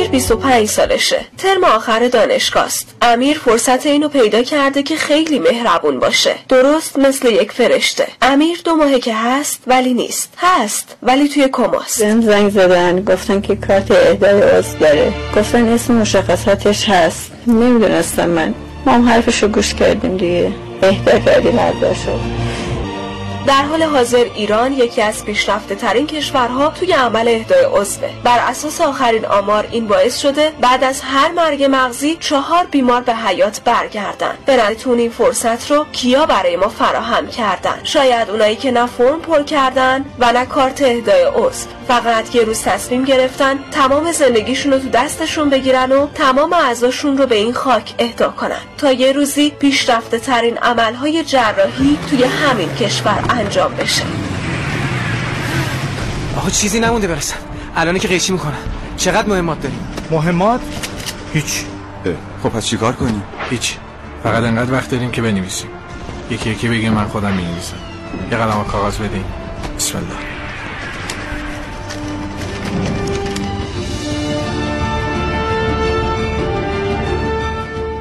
[0.00, 1.20] امیر 25 سالشه.
[1.38, 2.94] ترم آخر دانشگاه است.
[3.02, 6.34] امیر فرصت اینو پیدا کرده که خیلی مهربون باشه.
[6.48, 8.06] درست مثل یک فرشته.
[8.22, 10.32] امیر دو ماهه که هست ولی نیست.
[10.38, 12.02] هست ولی توی کماست.
[12.02, 13.04] بهم زنگ زدن.
[13.04, 15.12] گفتن که کارت اهدای عضو داره.
[15.36, 17.32] گفتن اسم مشخصاتش هست.
[17.46, 18.54] نمی‌دونستم من.
[18.86, 20.52] ما هم حرفشو گوش کردیم دیگه.
[20.82, 22.18] اهدا کردیم ازشو
[23.50, 28.10] در حال حاضر ایران یکی از پیشرفته ترین کشورها توی عمل اهدای عضوه.
[28.24, 33.14] بر اساس آخرین آمار این باعث شده بعد از هر مرگ مغزی چهار بیمار به
[33.14, 34.34] حیات برگردن.
[34.46, 39.42] برایتون این فرصت رو کیا برای ما فراهم کردن؟ شاید اونایی که نه فرم پر
[39.42, 41.66] کردن و نه کارت اهدای عضو.
[41.88, 47.26] فقط یه روز تصمیم گرفتن تمام زندگیشون رو تو دستشون بگیرن و تمام اعضاشون رو
[47.26, 48.60] به این خاک اهدا کنن.
[48.78, 54.02] تا یه روزی پیشرفته ترین عملهای جراحی توی همین کشور انجام بشه.
[56.36, 57.36] آقا چیزی نمونده برسم
[57.76, 58.52] الان که قیچی می‌کنن
[58.96, 59.78] چقدر مهمات داریم؟
[60.10, 60.60] مهمات؟
[61.32, 61.64] هیچ.
[62.42, 63.76] خب پس چیکار کنیم؟ هیچ.
[64.22, 65.70] فقط انقدر وقت داریم که بنویسیم.
[66.30, 67.76] یکی یکی بگیم من خودم می‌نویسم.
[68.30, 69.24] یه قلم کاغذ بدین.
[69.76, 70.16] بسم الله.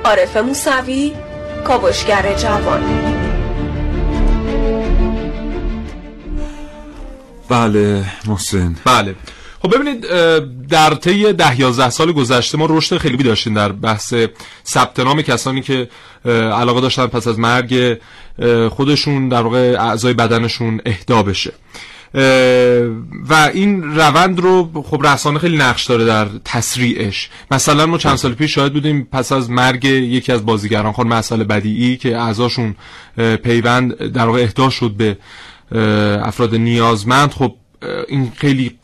[0.05, 1.13] عارف موسوی
[1.67, 3.08] کاوشگر جوان.
[7.49, 8.75] بله محسن.
[8.85, 9.15] بله.
[9.61, 10.01] خب ببینید
[10.67, 14.13] در طی ده یازده سال گذشته ما رشد خیلی داشتیم در بحث
[14.65, 15.89] ثبت نام کسانی که
[16.25, 17.97] علاقه داشتن پس از مرگ
[18.69, 21.53] خودشون در واقع اعضای بدنشون اهدا بشه.
[23.29, 27.29] و این روند رو خب رسانه خیلی نقش داره در تسریعش.
[27.51, 31.43] مثلا ما چند سال پیش شاهد بودیم پس از مرگ یکی از بازیگران خانم مسئله
[31.43, 32.75] بدیعی که اعضاشون
[33.43, 35.17] پیوند در واقع اهدا شد به
[36.21, 37.55] افراد نیازمند خب
[38.07, 38.79] این خیلی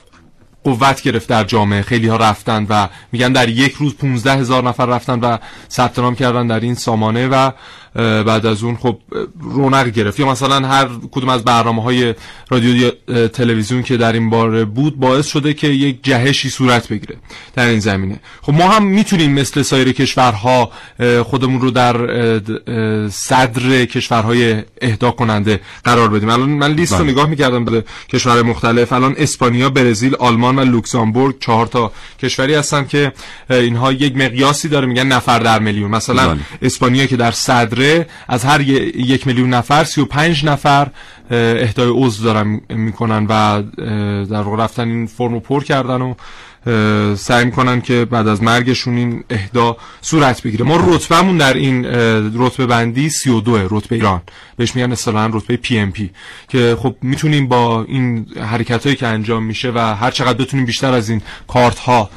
[0.65, 1.81] قوت گرفت در جامعه.
[1.81, 5.37] خیلی ها رفتن و میگن در یک روز 15 هزار نفر رفتن و
[5.69, 7.51] ثبت نام کردن در این سامانه و
[7.95, 8.97] بعد از اون خب
[9.41, 10.19] رونق گرفت.
[10.19, 12.13] یا مثلا هر کدوم از برنامه های
[12.49, 12.91] رادیو
[13.27, 17.15] تلویزیون که در این باره بود باعث شده که یک جهشی صورت بگیره
[17.55, 18.19] در این زمینه.
[18.41, 20.71] خب ما هم می‌تونیم مثل سایر کشورها
[21.23, 21.95] خودمون رو در
[23.09, 26.29] صدر کشورهای اهدا کننده قرار بدیم.
[26.29, 27.11] الان من لیست رو بله.
[27.11, 28.93] نگاه می‌کردم به کشورهای مختلف.
[28.93, 31.91] الان اسپانیا برزیل آلمان و لوکزامبورگ چهار تا
[32.21, 33.13] کشوری هستن که
[33.49, 34.87] اینها یک مقیاسی داره.
[34.87, 35.91] میگن نفر در میلیون.
[35.91, 36.39] مثلا بله.
[36.61, 37.84] اسپانیا که در صدر
[38.27, 40.87] از هر یک میلیون نفر سی و پنج نفر
[41.31, 43.63] اهدای عضو دارن می‌کنن و
[44.25, 46.13] در واقع رفتن این فرمو پر کردن و
[47.15, 50.65] سعی می‌کنن که بعد از مرگشون این اهدا صورت بگیره.
[50.65, 51.85] ما رتبهمون در این
[52.35, 54.21] رتبه بندی 32 رتبه ایران.
[54.57, 56.09] بهش میگن اصطلاحا رتبه پی ام پی
[56.47, 60.93] که خب می‌تونیم با این حرکت هایی که انجام میشه و هر چقدر بتونیم بیشتر
[60.93, 62.09] از این کارت ها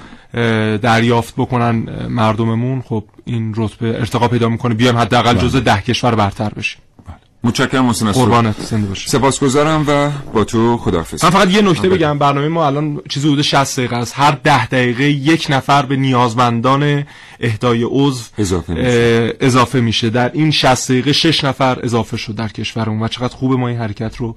[0.83, 4.75] دریافت بکنن مردممون خب این رتبه ارتقا پیدا می‌کنه.
[4.75, 5.43] بیایم حداقل بله.
[5.43, 6.81] جزء ده کشور برتر بشیم.
[7.07, 7.17] بله.
[7.45, 9.11] متشکرم محسن قربانت زنده باشی.
[9.11, 11.25] سپاسگزارم و با تو خداحافظ.
[11.25, 14.13] من فقط یه نکته بگم برنامه ما الان چیزی حدود 60 دقیقه است.
[14.17, 17.05] هر ده دقیقه یک نفر به نیازمندان
[17.41, 19.37] اهدای عضو اضافه میشه.
[19.41, 20.11] اضافه میشه.
[20.11, 23.79] در این 60 دقیقه 6 نفر اضافه شد در کشورمون و چقدر خوبه ما این
[23.79, 24.37] حرکت رو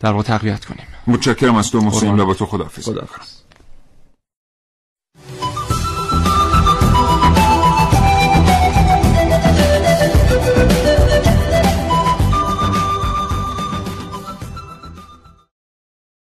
[0.00, 0.86] در واقع تقویت کنیم.
[1.06, 2.84] متشکرم از تو محسن و با تو خداحافظ.
[2.84, 3.35] خداحافظ.